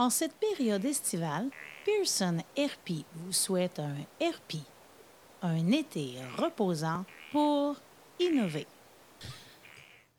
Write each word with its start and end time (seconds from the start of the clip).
En 0.00 0.10
cette 0.10 0.34
période 0.34 0.84
estivale, 0.84 1.48
Pearson 1.84 2.38
RP 2.56 3.04
vous 3.16 3.32
souhaite 3.32 3.80
un 3.80 3.96
RP, 4.24 4.58
un 5.42 5.72
été 5.72 6.14
reposant 6.36 7.04
pour 7.32 7.74
innover. 8.20 8.68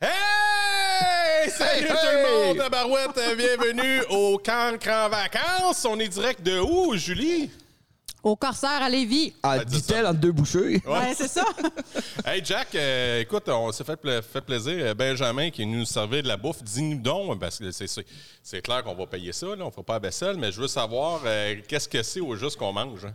Hey! 0.02 1.50
Salut 1.50 1.86
Hey, 1.86 1.88
tout 1.88 1.94
le 2.12 2.48
monde, 2.48 2.58
tabarouette! 2.58 3.18
Euh, 3.20 3.36
Bienvenue 3.36 4.02
au 4.10 4.38
Cancre 4.38 4.90
en 4.90 5.08
vacances. 5.08 5.86
On 5.86 5.98
est 5.98 6.10
direct 6.10 6.42
de 6.44 6.60
où, 6.60 6.98
Julie? 6.98 7.50
Au 8.22 8.36
Corsaire 8.36 8.82
à 8.82 8.90
Lévis. 8.90 9.34
Ah, 9.44 9.64
dit-elle 9.64 10.06
entre 10.06 10.20
deux 10.20 10.32
bouchées. 10.34 10.82
Ouais, 10.86 11.14
c'est 11.16 11.28
ça. 11.30 11.46
Hey 12.26 12.42
Jack, 12.44 12.76
euh, 12.76 13.22
écoute, 13.22 13.48
on 13.48 13.72
s'est 13.72 13.84
fait, 13.84 13.96
pla- 13.96 14.22
fait 14.22 14.42
plaisir. 14.42 14.94
Benjamin 14.96 15.50
qui 15.50 15.66
nous 15.66 15.86
servait 15.86 16.22
de 16.22 16.28
la 16.28 16.38
bouffe, 16.38 16.62
dis-nous 16.62 17.00
donc, 17.00 17.40
parce 17.40 17.58
que 17.60 17.72
c'est- 17.72 18.62
clair 18.62 18.84
qu'on 18.84 18.94
va 18.94 19.06
payer 19.08 19.32
ça, 19.32 19.48
là, 19.48 19.56
on 19.62 19.68
ne 19.68 19.72
fera 19.72 19.84
pas 19.84 20.00
vaisselle, 20.00 20.36
mais 20.38 20.52
je 20.52 20.60
veux 20.62 20.68
savoir 20.68 21.22
euh, 21.26 21.56
qu'est-ce 21.68 21.88
que 21.88 22.04
c'est 22.04 22.20
au 22.20 22.36
juste 22.36 22.58
qu'on 22.58 22.74
mange. 22.74 23.06
hein? 23.06 23.14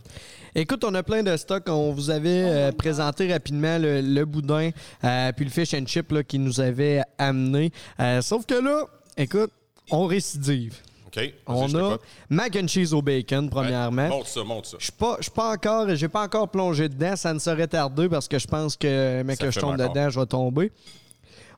Écoute, 0.55 0.83
on 0.83 0.93
a 0.95 1.03
plein 1.03 1.21
de 1.23 1.37
stocks. 1.37 1.63
On 1.67 1.91
vous 1.91 2.09
avait 2.09 2.43
euh, 2.45 2.71
présenté 2.71 3.31
rapidement 3.31 3.77
le, 3.77 4.01
le 4.01 4.25
boudin, 4.25 4.71
euh, 5.03 5.31
puis 5.33 5.45
le 5.45 5.51
fish 5.51 5.73
and 5.75 5.85
chip 5.85 6.11
là, 6.11 6.23
qui 6.23 6.39
nous 6.39 6.59
avait 6.59 7.01
amené. 7.17 7.71
Euh, 7.99 8.21
sauf 8.21 8.45
que 8.45 8.55
là, 8.55 8.85
écoute, 9.17 9.51
on 9.91 10.07
récidive. 10.07 10.77
OK? 11.17 11.33
On 11.47 11.75
a 11.75 11.97
mac 12.29 12.55
and 12.55 12.67
cheese 12.67 12.93
au 12.93 13.01
bacon, 13.01 13.49
premièrement. 13.49 14.09
Montre 14.09 14.27
ça, 14.27 14.43
montre 14.43 14.67
ça. 14.69 14.77
Je 14.79 14.85
je 14.85 15.23
suis 15.23 15.31
pas 15.31 15.53
encore, 15.53 15.95
j'ai 15.95 16.07
pas 16.07 16.23
encore 16.23 16.49
plongé 16.49 16.89
dedans. 16.89 17.15
Ça 17.15 17.33
ne 17.33 17.39
saurait 17.39 17.67
tarder 17.67 18.09
parce 18.09 18.27
que 18.27 18.39
je 18.39 18.47
pense 18.47 18.75
que, 18.75 19.23
mais 19.23 19.37
que 19.37 19.51
je 19.51 19.59
tombe 19.59 19.77
dedans, 19.77 20.09
je 20.09 20.19
vais 20.19 20.25
tomber. 20.25 20.71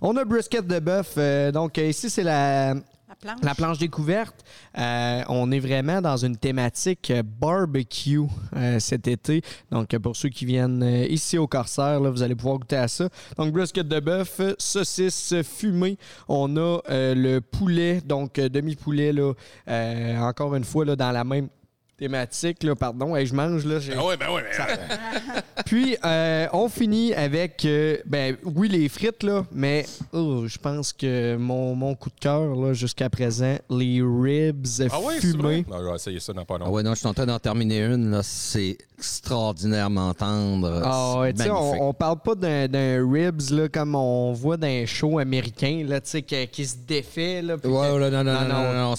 On 0.02 0.16
a 0.18 0.26
brisket 0.26 0.66
de 0.68 0.80
bœuf. 0.80 1.14
euh, 1.18 1.52
donc 1.52 1.78
euh, 1.78 1.88
ici, 1.90 2.10
c'est 2.10 2.24
la, 2.24 2.76
La 3.10 3.16
planche. 3.16 3.40
la 3.42 3.56
planche 3.56 3.78
découverte. 3.78 4.44
Euh, 4.78 5.24
on 5.30 5.50
est 5.52 5.60
vraiment 5.60 6.02
dans 6.02 6.18
une 6.18 6.36
thématique 6.36 7.09
euh, 7.09 7.23
barbecue 7.23 8.20
euh, 8.54 8.80
cet 8.80 9.08
été. 9.08 9.42
Donc, 9.72 9.98
pour 10.00 10.18
ceux 10.18 10.28
qui 10.28 10.44
viennent 10.44 10.84
ici 11.09 11.38
au 11.38 11.48
Corsaire, 11.48 12.02
là, 12.02 12.09
vous 12.09 12.22
allez 12.22 12.36
pouvoir 12.36 12.59
goûter 12.59 12.76
à 12.76 12.90
ça. 12.90 13.08
Donc, 13.38 13.54
brisket 13.54 13.88
de 13.88 14.02
bœuf, 14.02 14.42
saucisse 14.58 15.34
fumée. 15.44 15.98
On 16.28 16.58
a 16.58 16.81
le 16.90 17.40
poulet, 17.40 18.02
donc 18.02 18.36
demi-poulet, 18.36 19.14
encore 20.20 20.56
une 20.56 20.66
fois, 20.66 20.84
là, 20.84 20.98
dans 20.98 21.12
la 21.12 21.24
même 21.24 21.48
thématique. 21.98 22.64
Là, 22.64 22.76
pardon, 22.76 23.16
Hey, 23.16 23.26
je 23.26 23.34
mange. 23.34 23.66
Là, 23.66 23.80
j'ai- 23.80 23.94
Ah 23.98 24.06
ouais, 24.06 24.17
ben 24.17 24.30
ouais, 24.31 24.44
mais... 24.44 25.64
puis, 25.66 25.98
euh, 26.06 26.48
on 26.53 26.70
finit 26.70 27.14
avec, 27.14 27.66
euh, 27.66 27.98
ben 28.06 28.36
oui, 28.44 28.70
les 28.70 28.88
frites, 28.90 29.23
là, 29.23 29.45
mais 29.52 29.86
oh, 30.14 30.44
je 30.48 30.58
pense 30.58 30.94
que 30.94 31.36
mon, 31.36 31.75
mon 31.75 31.95
coup 31.95 32.09
de 32.09 32.20
cœur, 32.20 32.56
là, 32.56 32.73
jusqu'à 32.73 33.09
présent, 33.09 33.58
les 33.70 34.02
ribs 34.02 34.66
Ah 34.92 35.00
ouais, 35.00 35.20
fumés. 35.20 35.66
Non, 35.70 35.80
je 35.80 35.90
vais 35.90 35.95
essayer 35.95 36.20
ça 36.20 36.34
dans 36.34 36.45
pas 36.45 36.58
Ah 36.62 36.70
ouais, 36.70 36.84
non, 36.84 36.94
je 36.94 37.00
suis 37.00 37.08
en 37.08 37.14
train 37.14 37.25
d'en 37.25 37.40
terminer 37.40 37.80
une. 37.86 38.12
là. 38.12 38.22
C'est 38.23 38.78
extraordinairement 38.98 40.14
tendre. 40.14 40.81
Ah 40.84 41.20
ouais, 41.20 41.34
tu 41.34 41.44
sais, 41.44 41.50
magnifique. 41.50 41.81
on, 41.81 41.90
on 41.90 41.94
parle 41.94 42.20
pas 42.20 42.36
d'un 42.36 42.68
d'un 42.68 43.08
ribs, 43.12 43.42
là, 43.52 43.70
comme 43.70 43.95
on 43.95 44.34
voit 44.34 44.58
dans 44.58 44.68
les 44.68 44.88
shows 44.88 45.20
américains, 45.20 45.84
là, 45.88 46.02
tu 46.02 46.09
sais, 46.09 46.22
qui, 46.23 46.48
qui 46.48 46.66
se 46.66 46.75
défait, 46.88 47.42
là. 47.42 47.56
Ouais, 47.64 47.90
non, 48.00 48.09
non, 48.09 48.23
non, 48.23 48.48
non, 48.48 48.73
non, 48.73 48.95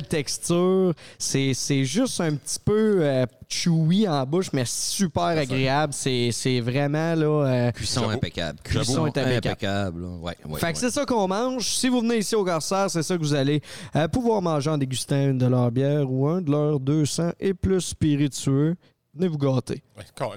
texture. 0.00 0.92
C'est 1.18 1.52
c'est 1.54 1.84
juste 2.16 2.20
un 2.32 2.36
petit 2.36 2.58
peu 2.64 2.98
euh, 3.02 3.26
chewy 3.48 4.08
en 4.08 4.24
bouche, 4.26 4.52
mais 4.52 4.64
super 4.64 5.22
agréable. 5.24 5.92
C'est 5.92 6.30
c'est 6.32 6.60
vraiment, 6.60 7.14
là... 7.14 7.26
euh, 7.26 7.72
Cuisson 7.72 8.08
impeccable. 8.08 8.58
Cuisson 8.62 9.06
est 9.06 9.18
impeccable. 9.18 9.36
impeccable. 9.48 10.02
là. 10.02 10.08
Ouais, 10.08 10.36
ouais, 10.46 10.60
Fait 10.60 10.66
ouais. 10.66 10.72
que 10.72 10.78
c'est 10.78 10.90
ça 10.90 11.04
qu'on 11.04 11.28
mange. 11.28 11.68
Si 11.68 11.88
vous 11.88 12.00
venez 12.00 12.18
ici 12.18 12.34
au 12.34 12.44
Corsaire, 12.44 12.90
c'est 12.90 13.02
ça 13.02 13.16
que 13.16 13.20
vous 13.22 13.34
allez 13.34 13.60
euh, 13.94 14.08
pouvoir 14.08 14.42
manger 14.42 14.70
en 14.70 14.78
dégustant 14.78 15.16
une 15.16 15.38
de 15.38 15.46
leurs 15.46 15.70
bières 15.70 16.10
ou 16.10 16.28
un 16.28 16.40
de 16.40 16.50
leurs 16.50 16.80
200 16.80 17.32
et 17.40 17.54
plus 17.54 17.80
spiritueux. 17.80 18.76
Venez 19.14 19.28
vous 19.28 19.38
gâter. 19.38 19.82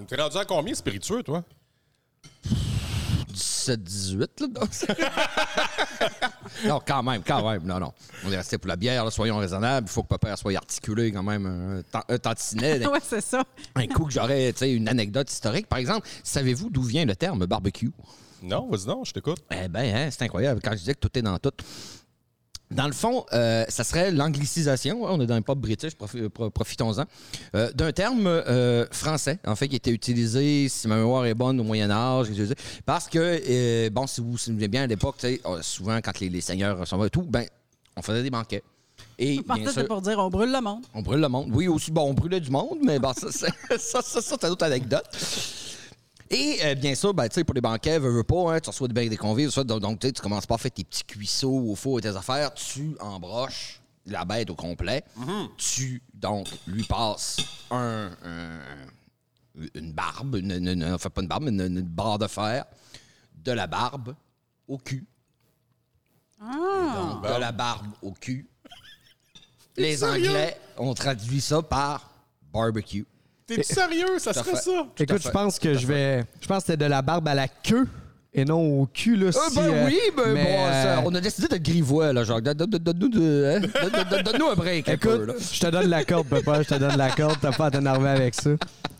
T'es 0.08 0.16
rendu 0.22 0.38
à 0.38 0.46
combien 0.46 0.74
spiritueux, 0.74 1.24
toi? 1.24 1.44
17, 3.78 3.84
18, 3.84 4.40
là. 4.42 4.48
non? 4.48 4.68
non, 6.70 6.82
quand 6.86 7.04
même, 7.04 7.22
quand 7.26 7.50
même. 7.50 7.64
Non, 7.64 7.80
non. 7.80 7.94
On 8.26 8.32
est 8.32 8.38
resté 8.38 8.58
pour 8.58 8.68
la 8.68 8.76
bière, 8.76 9.06
là, 9.06 9.12
soyons 9.12 9.38
raisonnables. 9.38 9.88
Il 9.90 9.92
faut 9.92 10.04
que 10.04 10.08
papa 10.08 10.36
soit 10.36 10.56
articulé 10.56 11.12
quand 11.12 11.24
même 11.24 11.46
un, 11.46 11.82
tan- 11.92 12.04
un 12.08 12.18
tantinet. 12.18 12.86
ouais, 12.88 13.00
c'est 13.04 13.22
ça. 13.22 13.44
Un 13.76 13.88
coup 13.88 14.06
que 14.06 14.14
j'aurais, 14.14 14.52
tu 14.54 14.60
sais, 14.60 14.74
une 14.74 14.88
anecdote 14.88 15.32
historique. 15.32 15.68
Par 15.68 15.80
exemple, 15.80 16.08
savez-vous 16.24 16.70
d'où 16.70 16.84
vient 16.84 17.06
le 17.06 17.16
terme 17.16 17.46
barbecue? 17.46 17.92
Non, 18.42 18.70
vas-y 18.70 18.88
non, 18.88 19.04
je 19.04 19.12
t'écoute. 19.12 19.40
Eh 19.52 19.68
bien, 19.68 19.84
hein, 19.96 20.10
c'est 20.12 20.24
incroyable. 20.24 20.62
Quand 20.64 20.72
je 20.72 20.78
disais 20.78 20.94
que 20.94 21.00
tout 21.00 21.18
est 21.18 21.22
dans 21.22 21.38
tout. 21.40 21.52
Dans 22.72 22.86
le 22.86 22.94
fond, 22.94 23.26
euh, 23.34 23.66
ça 23.68 23.84
serait 23.84 24.12
l'anglicisation, 24.12 25.04
on 25.04 25.20
est 25.22 25.26
dans 25.26 25.34
un 25.34 25.42
pop 25.42 25.58
british, 25.58 25.96
pro- 25.96 26.52
profitons-en, 26.52 27.04
euh, 27.56 27.72
d'un 27.74 27.92
terme 27.92 28.28
euh, 28.28 28.86
français, 28.92 29.40
en 29.48 29.56
fait, 29.56 29.68
qui 29.68 29.76
était 29.76 29.90
utilisé, 29.90 30.70
si 30.70 30.88
ma 30.88 30.98
mémoire 30.98 31.26
est 31.26 31.34
bonne, 31.34 31.60
au 31.60 31.64
Moyen 31.64 31.90
Âge, 31.90 32.28
parce 32.86 33.10
que, 33.10 33.18
euh, 33.50 33.90
bon, 33.90 34.06
si 34.06 34.22
vous 34.22 34.32
vous 34.34 34.38
souvenez 34.38 34.68
bien, 34.68 34.84
à 34.84 34.88
l'époque, 34.88 35.16
euh, 35.24 35.38
souvent, 35.62 35.98
quand 35.98 36.20
les, 36.20 36.30
les 36.30 36.42
seigneurs 36.42 36.88
sont 36.88 37.04
et 37.04 37.10
tout, 37.10 37.24
ben, 37.24 37.46
on 37.98 38.04
faisait 38.04 38.22
des 38.22 38.30
banquets. 38.30 38.62
Et 39.18 39.40
bien 39.56 39.72
sûr, 39.72 39.88
pour 39.88 40.02
dire 40.02 40.20
on 40.20 40.30
brûle 40.30 40.52
le 40.52 40.62
monde. 40.62 40.84
on 40.94 41.02
brûle 41.02 41.22
le 41.22 41.28
monde. 41.28 41.50
Oui, 41.52 41.68
aussi, 41.68 41.90
bon, 41.92 42.04
on 42.10 42.14
brûlait 42.14 42.40
du 42.40 42.52
monde, 42.52 42.78
mais 42.84 43.00
bon, 43.00 43.14
ça, 43.14 43.32
ça, 43.32 43.48
ça, 43.80 44.02
ça, 44.02 44.22
c'est 44.22 44.44
une 44.46 44.52
autre 44.52 44.66
anecdote. 44.66 45.06
Et 46.32 46.60
euh, 46.64 46.76
bien 46.76 46.94
sûr, 46.94 47.14
ben, 47.14 47.28
tu 47.28 47.36
sais, 47.36 47.44
pour 47.44 47.56
les 47.56 47.62
banquets, 47.62 47.98
veux, 47.98 48.12
veux 48.12 48.24
pas, 48.24 48.54
hein, 48.56 48.60
tu 48.60 48.70
reçois 48.70 48.88
des 48.88 49.10
des 49.10 49.18
convives, 49.18 49.52
donc, 49.64 49.82
donc, 49.82 50.00
tu 50.00 50.12
commences 50.14 50.46
pas 50.46 50.56
à 50.56 50.58
faire 50.60 50.72
tes 50.72 50.84
petits 50.84 51.04
cuisseaux 51.04 51.60
au 51.72 51.76
four 51.76 52.00
et 52.00 52.02
tes 52.04 52.10
affaires, 52.16 52.54
tu 52.54 52.96
embroches 53.00 53.82
la 54.06 54.26
bête 54.26 54.50
au 54.50 54.56
complet, 54.56 55.04
tu, 55.58 56.02
donc, 56.14 56.48
lui 56.68 56.84
passes 56.84 57.38
un, 57.72 58.12
un- 58.24 58.60
une 59.74 59.92
barbe, 59.92 60.36
une, 60.36 60.52
une- 60.52 60.68
une- 60.70 60.94
enfin 60.94 61.10
pas 61.10 61.22
une 61.22 61.28
barbe, 61.28 61.44
mais 61.46 61.52
une, 61.52 61.78
une 61.78 61.82
barre 61.82 62.20
de 62.20 62.28
fer, 62.28 62.66
de 63.36 63.52
la 63.52 63.66
barbe 63.68 64.16
au 64.68 64.78
cul. 64.78 65.06
Donc, 66.40 67.24
de 67.24 67.40
la 67.40 67.52
barbe 67.52 67.88
au 68.04 68.12
cul. 68.12 68.48
Les? 69.78 70.04
Anglais 70.04 70.58
ont 70.78 70.94
traduit 70.94 71.42
ça 71.42 71.62
par 71.62 72.10
barbecue. 72.54 73.06
T'es 73.56 73.64
sérieux? 73.64 74.20
Ça 74.20 74.34
serait 74.34 74.56
ça? 74.56 74.86
Écoute, 75.00 75.22
je 75.24 75.30
pense 75.30 75.60
que 75.60 75.74
je 75.74 75.88
vais. 75.88 76.24
Je 76.42 76.48
pense 76.48 76.60
que 76.64 76.72
c'était 76.72 76.84
de 76.86 76.90
la 76.90 77.02
barbe 77.02 77.28
à 77.28 77.34
la 77.36 77.48
queue 77.48 77.88
et 78.34 78.46
non 78.46 78.82
au 78.82 78.86
cul, 78.86 79.16
là. 79.16 79.28
Euh, 79.28 79.32
si, 79.32 79.56
ben 79.56 79.64
euh, 79.74 79.86
oui, 79.88 80.00
ben 80.16 80.34
mais, 80.34 80.44
bon, 80.44 80.66
ça, 80.72 80.98
euh, 81.00 81.02
on 81.06 81.16
a 81.16 81.20
décidé 81.22 81.48
de 81.48 81.58
grivois, 81.58 82.14
là, 82.14 82.24
genre. 82.24 82.42
Donne- 82.42 82.56
donne- 82.58 82.70
Donne-nous 82.80 84.48
un 84.48 84.56
break 84.56 84.88
Écoute, 84.88 85.22
je 85.52 85.60
te 85.60 85.68
donne 85.68 85.90
la 85.90 86.04
corde, 86.04 86.28
papa. 86.28 86.62
Je 86.62 86.68
te 86.70 86.76
donne 86.76 86.96
la 86.98 87.10
corde. 87.10 87.38
T'as 87.42 87.52
pas 87.52 87.66
à 87.68 87.72
t'énerver 87.72 88.10
avec 88.10 88.36
ça. 88.36 88.52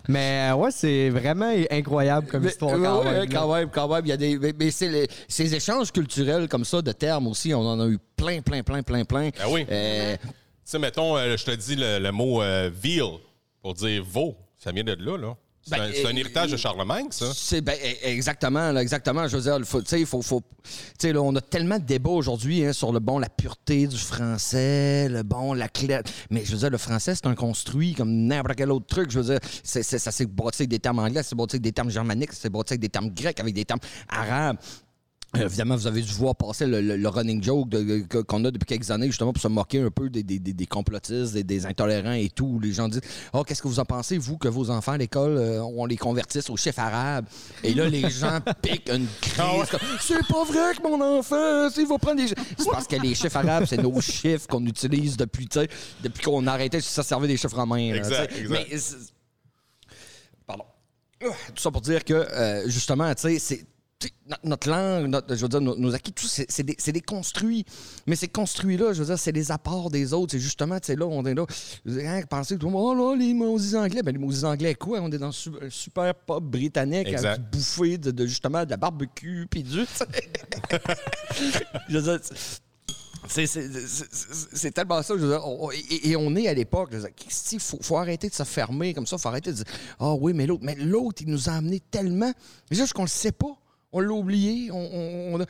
Mais 0.08 0.50
ouais, 0.58 0.72
c'est 0.72 1.10
vraiment 1.12 1.52
incroyable 1.70 2.26
comme 2.28 2.42
Mais, 2.44 2.50
histoire 2.50 2.72
quand 2.82 3.04
ouais, 3.06 3.12
même. 3.12 3.30
quand 3.30 3.54
même, 3.54 3.70
quand 3.70 3.88
même. 3.88 4.06
Il 4.06 4.10
y 4.10 4.12
a 4.12 4.18
des, 4.18 4.40
mais, 4.40 4.54
mais 4.60 4.72
c'est 4.72 4.88
les- 4.90 5.08
ces 5.28 5.54
échanges 5.54 5.92
culturels 5.92 6.48
comme 6.48 6.66
ça, 6.66 6.82
de 6.82 6.92
termes 6.92 7.28
aussi, 7.28 7.54
on 7.54 7.60
en 7.62 7.80
a 7.80 7.86
eu 7.88 8.00
plein, 8.18 8.42
plein, 8.42 8.64
plein, 8.64 8.82
plein, 8.82 9.06
plein. 9.06 9.30
Ah 9.40 9.46
oui. 9.52 9.68
Euh, 9.70 10.16
Tu 10.24 10.28
sais, 10.66 10.80
mettons, 10.80 11.16
euh, 11.16 11.38
je 11.38 11.46
te 11.46 11.52
dis 11.52 11.76
le, 11.76 12.00
le 12.00 12.12
mot 12.12 12.42
euh, 12.42 12.72
veal 12.74 13.20
pour 13.62 13.74
dire 13.74 14.04
veau. 14.04 14.36
Ça 14.58 14.72
vient 14.72 14.84
de 14.84 14.94
là, 14.94 15.18
là. 15.18 15.36
C'est 15.62 15.72
Ben, 15.78 15.84
un, 15.84 15.90
euh, 16.16 16.18
héritage 16.18 16.52
de 16.52 16.58
Charlemagne, 16.58 17.08
ça. 17.12 17.32
C'est 17.36 17.62
ben, 17.62 17.74
e- 17.76 18.08
exactement, 18.08 18.72
là, 18.72 18.82
exactement. 18.82 19.28
Je 19.28 19.36
veux 19.38 19.44
dire, 19.44 19.60
faut, 19.68 19.82
tu 19.82 19.90
sais, 19.90 20.00
il 20.00 20.06
faut, 20.06 20.22
faut- 20.22 20.42
tu 20.64 20.70
sais, 21.00 21.14
là, 21.14 21.22
on 21.22 21.36
a 21.36 21.42
tellement 21.42 21.78
de 21.78 21.84
débats 21.84 22.10
aujourd'hui 22.12 22.66
hein, 22.66 22.72
sur 22.74 22.94
le 22.94 23.00
bon, 23.00 23.20
la 23.20 23.28
pureté 23.30 23.86
du 23.86 23.98
français, 23.98 25.10
le 25.10 25.22
bon, 25.24 25.54
la 25.54 25.68
clé. 25.68 26.00
Mais 26.30 26.46
je 26.46 26.54
veux 26.54 26.58
dire, 26.60 26.70
le 26.70 26.78
français, 26.78 27.14
c'est 27.14 27.28
un 27.28 27.36
construit 27.36 27.94
comme 27.94 28.10
n'importe 28.10 28.56
quel 28.58 28.72
autre 28.72 28.88
truc. 28.88 29.12
Je 29.12 29.20
veux 29.20 29.38
dire, 29.38 29.40
ça 29.64 29.84
s'est 30.12 30.26
bâti 30.26 30.62
avec 30.64 30.70
des 30.70 30.80
termes 30.80 31.00
anglais, 31.00 31.24
c'est 31.24 31.36
bâti 31.36 31.58
avec 31.58 31.64
des 31.64 31.74
termes 31.74 31.90
germaniques, 31.92 32.32
c'est 32.34 32.50
bâti 32.50 32.74
avec 32.74 32.82
des 32.82 32.90
termes 32.90 33.10
grecs, 33.10 33.40
avec 33.40 33.54
des 33.54 33.66
termes 33.66 33.82
arabes. 34.08 34.58
Euh, 35.38 35.46
évidemment, 35.46 35.76
vous 35.76 35.86
avez 35.86 36.02
dû 36.02 36.12
voir 36.14 36.36
passer 36.36 36.66
le, 36.66 36.82
le- 36.82 36.98
le 36.98 37.08
running 37.08 37.44
joke 37.44 37.70
qu'on 38.26 38.46
a 38.46 38.50
depuis 38.52 38.66
quelques 38.66 38.90
années, 38.90 39.06
justement, 39.06 39.32
pour 39.32 39.40
se 39.42 39.48
moquer 39.48 39.80
un 39.80 39.92
peu 39.92 40.10
des, 40.10 40.24
des- 40.24 40.40
des- 40.40 40.54
des 40.54 40.66
complotistes, 40.66 41.34
des, 41.34 41.44
des 41.44 41.68
intolérants 41.68 42.14
et 42.14 42.30
tout. 42.30 42.60
Les 42.60 42.72
gens 42.74 42.90
disent 42.90 43.02
Oh, 43.34 43.44
qu'est-ce 43.44 43.62
que 43.62 43.68
vous 43.68 43.80
en 43.80 43.86
pensez, 43.86 44.18
vous, 44.18 44.40
que 44.40 44.48
vos 44.48 44.72
enfants 44.72 44.94
à 44.94 44.98
l'école, 44.98 45.38
euh, 45.38 45.62
on 45.62 45.86
les 45.86 45.98
convertisse 45.98 46.50
au 46.50 46.58
chef 46.58 46.80
arabe 46.80 47.26
Et 47.64 47.76
là, 47.76 47.88
les 47.88 48.10
gens 48.10 48.40
piquent 48.64 48.90
une 48.90 49.06
crise. 49.22 49.70
comme, 49.70 49.80
C'est 50.02 50.28
pas 50.28 50.44
vrai 50.46 50.74
que 50.76 50.82
mon 50.82 51.00
enfant, 51.20 51.70
il 51.78 51.86
va 51.86 51.98
prendre 52.00 52.18
des. 52.22 52.28
C'est 52.30 52.72
parce 52.72 52.88
que 52.88 52.96
les 52.96 53.14
chiffres 53.14 53.38
arabes, 53.38 53.66
c'est 53.68 53.78
nos 53.82 54.02
chiffres 54.02 54.48
qu'on 54.48 54.66
utilise 54.66 55.16
depuis, 55.16 55.48
tu 55.48 55.60
sais, 55.60 55.68
depuis 56.02 56.24
qu'on 56.24 56.48
a 56.48 56.54
arrêté 56.54 56.78
de 56.78 56.84
se 56.84 57.04
servir 57.04 57.28
des 57.28 57.38
chiffres 57.38 57.56
romains. 57.56 57.94
Exact, 57.94 58.34
exact. 58.36 58.50
Mais 58.72 58.78
Pardon. 60.48 60.64
Tout 61.20 61.62
ça 61.62 61.70
pour 61.70 61.82
dire 61.82 62.04
que, 62.04 62.14
euh, 62.14 62.68
justement, 62.68 63.14
tu 63.14 63.22
sais, 63.22 63.38
c'est. 63.40 63.66
Notre 64.46 64.70
langue, 64.70 65.08
notre- 65.08 65.36
je 65.36 65.42
veux 65.42 65.50
dire, 65.50 65.60
nos, 65.60 65.76
nos 65.76 65.94
acquis, 65.94 66.14
tout, 66.14 66.26
c'est 66.28 66.50
c'est 66.50 66.64
des, 66.64 66.76
c'est 66.78 66.94
des 66.94 67.02
construits. 67.02 67.66
Mais 68.08 68.16
ces 68.16 68.30
construits-là, 68.30 68.94
je 68.94 69.00
veux 69.00 69.08
dire, 69.08 69.20
c'est 69.20 69.34
des 69.34 69.52
apports 69.52 69.90
des 69.90 70.14
autres. 70.14 70.32
C'est 70.32 70.40
justement, 70.40 70.80
tu 70.80 70.86
sais, 70.88 70.96
là, 70.96 71.06
on 71.06 71.26
est 71.26 71.34
là. 71.34 71.46
Je 71.86 71.92
veux 71.92 72.00
dire, 72.00 72.10
hein, 72.10 72.22
pensez 72.30 72.56
que 72.56 72.60
tout 72.62 72.68
le 72.68 72.72
monde, 72.72 72.98
oh 72.98 73.12
là, 73.12 73.18
les 73.18 73.34
maudits 73.34 73.76
anglais. 73.76 74.02
Ben, 74.02 74.14
les 74.14 74.18
maudits 74.20 74.46
anglais, 74.46 74.76
quoi? 74.76 75.00
On 75.02 75.12
est 75.12 75.18
dans 75.18 75.28
un 75.28 75.32
su- 75.34 75.50
un 75.62 75.70
super 75.70 76.16
pop 76.16 76.42
britannique 76.44 77.08
Exact. 77.10 77.28
avec 77.28 77.50
du 77.50 77.58
bouffé 77.58 77.98
de, 77.98 78.12
de, 78.12 78.26
justement 78.26 78.64
de 78.64 78.70
la 78.70 78.78
barbecue 78.78 79.48
puis 79.52 79.64
du. 79.64 79.80
je 81.90 81.98
veux 81.98 82.02
dire, 82.02 82.20
c'est- 83.28 84.72
tellement 84.72 85.02
ça. 85.04 85.16
je 85.18 85.22
veux 85.26 85.30
dire, 85.32 85.46
on- 85.46 85.72
et, 85.72 86.10
et 86.12 86.16
on 86.16 86.34
est 86.38 86.48
à 86.48 86.54
l'époque. 86.54 86.90
je 86.94 86.98
veux 86.98 87.04
dire, 87.04 87.12
Il 87.52 87.60
faut, 87.60 87.80
faut 87.82 87.98
arrêter 87.98 88.30
de 88.30 88.34
se 88.34 88.44
fermer 88.44 88.94
comme 88.94 89.06
ça. 89.08 89.18
Il 89.18 89.22
faut 89.22 89.28
arrêter 89.28 89.52
de 89.52 89.58
dire 89.58 89.66
Ah 90.00 90.14
oui, 90.14 90.32
mais 90.34 90.46
l'autre. 90.46 90.64
Mais 90.64 90.76
l'autre, 90.76 91.22
il 91.22 91.28
nous 91.30 91.50
a 91.50 91.54
amené 91.54 91.82
tellement. 91.92 92.32
Mais 92.72 92.78
juste 92.78 92.94
qu'on 92.94 93.02
le 93.04 93.08
sait 93.10 93.34
pas. 93.34 93.58
On 93.92 94.00
l'a 94.00 94.12
oublié. 94.14 94.72
On, 94.72 95.34
on- 95.36 95.42
a- 95.42 95.46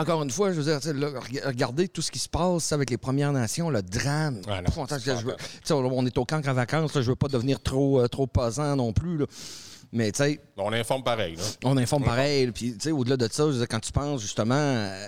encore 0.00 0.22
une 0.22 0.30
fois, 0.30 0.52
je 0.52 0.60
veux 0.60 0.78
dire, 0.78 0.94
là, 0.94 1.20
regardez 1.44 1.88
tout 1.88 2.00
ce 2.00 2.10
qui 2.10 2.18
se 2.18 2.28
passe 2.28 2.72
avec 2.72 2.88
les 2.90 2.96
Premières 2.96 3.32
Nations, 3.32 3.68
le 3.70 3.82
drame. 3.82 4.40
Ah 4.48 4.62
non, 4.62 4.66
je 4.68 4.80
on 5.74 5.98
on 5.98 6.06
est 6.06 6.16
au 6.18 6.24
camp 6.24 6.46
en 6.48 6.54
vacances. 6.54 6.94
là, 6.94 7.02
je 7.02 7.10
veux 7.10 7.16
pas 7.16 7.28
devenir 7.28 7.60
trop, 7.60 8.00
euh, 8.00 8.08
trop 8.08 8.26
pesant 8.26 8.76
non 8.76 8.92
plus. 8.92 9.18
là. 9.18 9.26
Mais 9.92 10.10
tu 10.10 10.24
sais, 10.24 10.40
On 10.56 10.72
informe 10.72 11.04
pareil. 11.04 11.36
Là. 11.36 11.42
on 11.64 11.76
informe 11.76 12.02
pareil. 12.04 12.50
Puis, 12.50 12.72
tu 12.72 12.80
sais, 12.80 12.90
au-delà 12.92 13.16
de 13.16 13.28
ça, 13.30 13.44
je 13.44 13.50
veux 13.50 13.58
dire, 13.58 13.68
quand 13.68 13.80
tu 13.80 13.92
penses 13.92 14.22
justement 14.22 14.54
euh, 14.56 15.06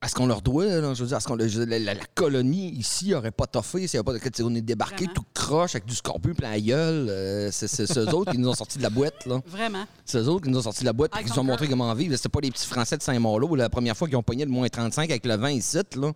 à 0.00 0.06
ce 0.08 0.14
qu'on 0.14 0.26
leur 0.26 0.42
doit, 0.42 0.64
là, 0.64 0.94
je 0.94 1.00
veux 1.02 1.08
dire, 1.08 1.16
à 1.16 1.20
ce 1.20 1.26
qu'on, 1.26 1.34
la, 1.34 1.46
la- 1.46 1.78
la 1.94 2.04
colonie 2.14 2.70
ici 2.70 3.14
aurait 3.14 3.32
pas 3.32 3.46
toffé 3.48 3.86
s'il 3.88 3.98
y 3.98 4.00
avait 4.00 4.20
pas 4.20 4.42
On 4.44 4.54
est 4.54 4.60
débarqué 4.60 5.06
Vraiment. 5.06 5.12
tout 5.14 5.24
croche 5.34 5.74
avec 5.74 5.86
du 5.86 5.94
scorpion 5.96 6.34
plein 6.34 6.50
la 6.52 6.60
gueule. 6.60 7.08
euh, 7.08 7.48
c'est, 7.50 7.66
ceux 7.68 8.08
autres 8.14 8.30
qui 8.30 8.38
nous 8.38 8.48
ont 8.48 8.54
sortis 8.54 8.78
de 8.78 8.84
la 8.84 8.90
boîte, 8.90 9.26
là. 9.26 9.40
Vraiment. 9.46 9.84
C'est 10.04 10.18
eux 10.18 10.28
autres 10.28 10.44
qui 10.44 10.50
nous 10.50 10.58
ont 10.58 10.62
sorti 10.62 10.80
de 10.80 10.86
la 10.86 10.92
boîte 10.92 11.10
et 11.14 11.16
Avec 11.16 11.26
qui 11.26 11.32
nous 11.32 11.40
ont 11.40 11.44
montré 11.44 11.66
comment 11.66 11.92
vivre. 11.94 12.14
C'était 12.14 12.28
pas 12.28 12.40
les 12.40 12.50
petits 12.52 12.66
Français 12.66 12.96
de 12.96 13.02
Saint-Malo. 13.02 13.56
La 13.56 13.68
première 13.68 13.96
fois 13.96 14.06
qu'ils 14.06 14.16
ont 14.16 14.22
pogné 14.22 14.44
le 14.44 14.50
moins 14.52 14.68
35 14.68 15.10
avec 15.10 15.26
le 15.26 15.34
vent 15.36 15.48
ici, 15.48 15.78
là. 15.96 16.12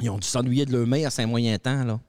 Ils 0.00 0.08
ont 0.08 0.16
dû 0.18 0.26
s'ennuyer 0.26 0.64
de 0.64 0.72
leur 0.72 0.86
main 0.86 1.04
à 1.04 1.10
Saint-Moyen 1.10 1.58
temps, 1.58 1.84
là. 1.84 2.00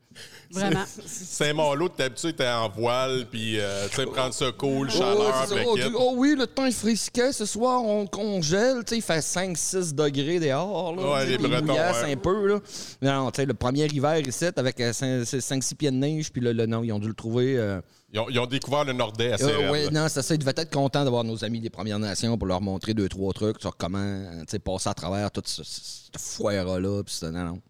Vraiment. 0.51 0.83
Saint-Malo, 1.05 1.87
t'es 1.89 2.03
habitué, 2.03 2.33
t'es 2.33 2.47
en 2.47 2.67
voile, 2.69 3.25
puis 3.31 3.59
euh, 3.59 3.87
tu 3.89 3.95
sais, 3.95 4.05
prendre 4.05 4.33
ça 4.33 4.51
cool, 4.57 4.89
chaleur, 4.89 5.33
Oh, 5.43 5.47
ça. 5.47 5.55
puis 5.55 5.63
Oh, 5.67 5.77
tu- 5.77 5.83
oh 5.95 6.13
oui, 6.17 6.35
le 6.37 6.45
temps 6.47 6.65
est 6.65 6.71
frisquet. 6.71 7.31
Ce 7.31 7.45
soir, 7.45 7.81
on 7.83 8.05
congèle. 8.05 8.83
Tu 8.85 8.89
sais, 8.89 8.97
il 8.97 9.01
fait 9.01 9.19
5-6 9.21 9.93
degrés 9.93 10.39
dehors. 10.39 10.95
Là, 10.95 11.11
Ouais, 11.13 11.25
les 11.25 11.37
Bretons, 11.37 11.73
ouais. 11.73 12.11
un 12.13 12.17
peu. 12.17 12.47
Là. 12.47 12.59
Non, 13.01 13.31
tu 13.31 13.37
sais, 13.41 13.45
le 13.45 13.53
premier 13.53 13.85
hiver 13.85 14.19
ici, 14.27 14.45
avec 14.55 14.79
5-6 14.79 15.75
pieds 15.75 15.91
de 15.91 15.95
neige, 15.95 16.31
puis 16.31 16.41
le, 16.41 16.51
le- 16.53 16.65
non, 16.65 16.83
ils 16.83 16.91
ont 16.91 16.99
dû 16.99 17.07
le 17.07 17.13
trouver. 17.13 17.57
euh, 17.57 17.79
Ils, 18.13 18.19
ont, 18.19 18.27
ils 18.29 18.39
ont 18.39 18.45
découvert 18.45 18.83
le 18.83 18.91
Nordais 18.93 19.31
assez 19.33 19.45
euh, 19.45 19.71
là. 19.85 19.89
non, 19.91 20.07
c'est 20.09 20.21
ça. 20.21 20.33
Ils 20.35 20.37
devaient 20.39 20.51
être 20.57 20.71
contents 20.73 21.03
d'avoir 21.05 21.23
nos 21.23 21.45
amis 21.45 21.61
des 21.61 21.69
Premières 21.69 21.99
Nations 21.99 22.37
pour 22.37 22.47
leur 22.47 22.59
montrer 22.61 22.93
deux, 22.93 23.07
trois 23.07 23.31
trucs 23.31 23.61
sur 23.61 23.77
comment 23.77 23.99
euh, 23.99 24.41
tu 24.41 24.45
sais, 24.49 24.59
passer 24.59 24.89
à 24.89 24.93
travers 24.93 25.31
toute 25.31 25.47
ce- 25.47 25.63
ce- 25.63 25.79
cette 26.11 26.19
foire-là. 26.21 27.03
Puis 27.03 27.15
ça, 27.15 27.31
non, 27.31 27.45
non. 27.45 27.61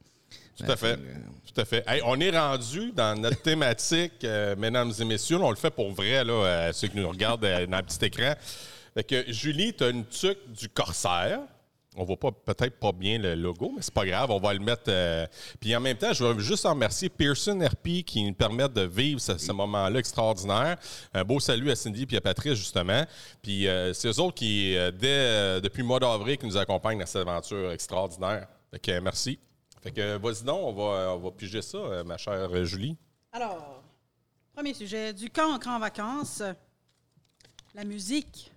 Tout 0.65 0.71
à 0.71 0.75
fait. 0.75 0.97
Tout 1.53 1.61
à 1.61 1.65
fait. 1.65 1.83
Hey, 1.87 2.01
on 2.05 2.19
est 2.19 2.37
rendu 2.37 2.91
dans 2.91 3.19
notre 3.19 3.41
thématique, 3.43 4.23
euh, 4.23 4.55
mesdames 4.57 4.91
et 4.99 5.05
messieurs. 5.05 5.37
On 5.41 5.49
le 5.49 5.55
fait 5.57 5.71
pour 5.71 5.91
vrai, 5.91 6.23
là, 6.23 6.33
euh, 6.33 6.71
ceux 6.73 6.87
qui 6.87 6.97
nous 6.97 7.09
regardent 7.09 7.43
euh, 7.45 7.65
dans 7.67 7.77
le 7.77 7.83
petit 7.83 8.05
écran. 8.05 8.33
Fait 8.93 9.03
que, 9.03 9.31
Julie, 9.31 9.73
tu 9.73 9.83
as 9.83 9.89
une 9.89 10.05
tuque 10.05 10.51
du 10.51 10.69
Corsaire. 10.69 11.39
On 11.97 12.05
voit 12.05 12.15
pas 12.17 12.31
peut-être 12.31 12.79
pas 12.79 12.93
bien 12.93 13.17
le 13.17 13.35
logo, 13.35 13.73
mais 13.75 13.81
c'est 13.81 13.93
pas 13.93 14.05
grave, 14.05 14.31
on 14.31 14.39
va 14.39 14.53
le 14.53 14.61
mettre. 14.61 14.83
euh, 14.87 15.25
Puis 15.59 15.75
en 15.75 15.81
même 15.81 15.97
temps, 15.97 16.13
je 16.13 16.23
veux 16.23 16.39
juste 16.39 16.65
en 16.65 16.69
remercier 16.69 17.09
Pearson 17.09 17.59
RP 17.59 18.03
qui 18.05 18.23
nous 18.23 18.33
permettent 18.33 18.71
de 18.71 18.83
vivre 18.83 19.19
ce, 19.19 19.37
ce 19.37 19.51
moment-là 19.51 19.99
extraordinaire. 19.99 20.77
Un 21.13 21.25
beau 21.25 21.41
salut 21.41 21.69
à 21.69 21.75
Cindy 21.75 22.07
et 22.09 22.15
à 22.15 22.21
Patrice, 22.21 22.53
justement. 22.53 23.05
Puis 23.41 23.67
euh, 23.67 23.91
c'est 23.91 24.07
eux 24.07 24.19
autres 24.21 24.35
qui, 24.35 24.77
euh, 24.77 24.89
dès, 24.91 25.07
euh, 25.09 25.59
depuis 25.59 25.81
le 25.81 25.87
mois 25.87 25.99
d'avril, 25.99 26.37
qui 26.37 26.45
nous 26.45 26.55
accompagnent 26.55 26.99
dans 26.99 27.05
cette 27.05 27.27
aventure 27.27 27.73
extraordinaire. 27.73 28.47
Fait 28.71 28.79
que 28.79 28.91
euh, 28.91 29.01
merci. 29.03 29.37
Fait 29.81 29.91
que 29.91 30.17
vas-y 30.17 30.43
donc, 30.43 30.59
on 30.61 30.73
va, 30.73 31.15
on 31.15 31.19
va 31.19 31.31
piger 31.31 31.61
ça, 31.61 31.77
euh, 31.77 32.03
ma 32.03 32.17
chère 32.17 32.65
Julie. 32.65 32.97
Alors, 33.31 33.81
premier 34.53 34.73
sujet, 34.73 35.13
du 35.13 35.29
camp 35.29 35.59
en 35.65 35.79
vacances. 35.79 36.43
La 37.73 37.83
musique. 37.83 38.51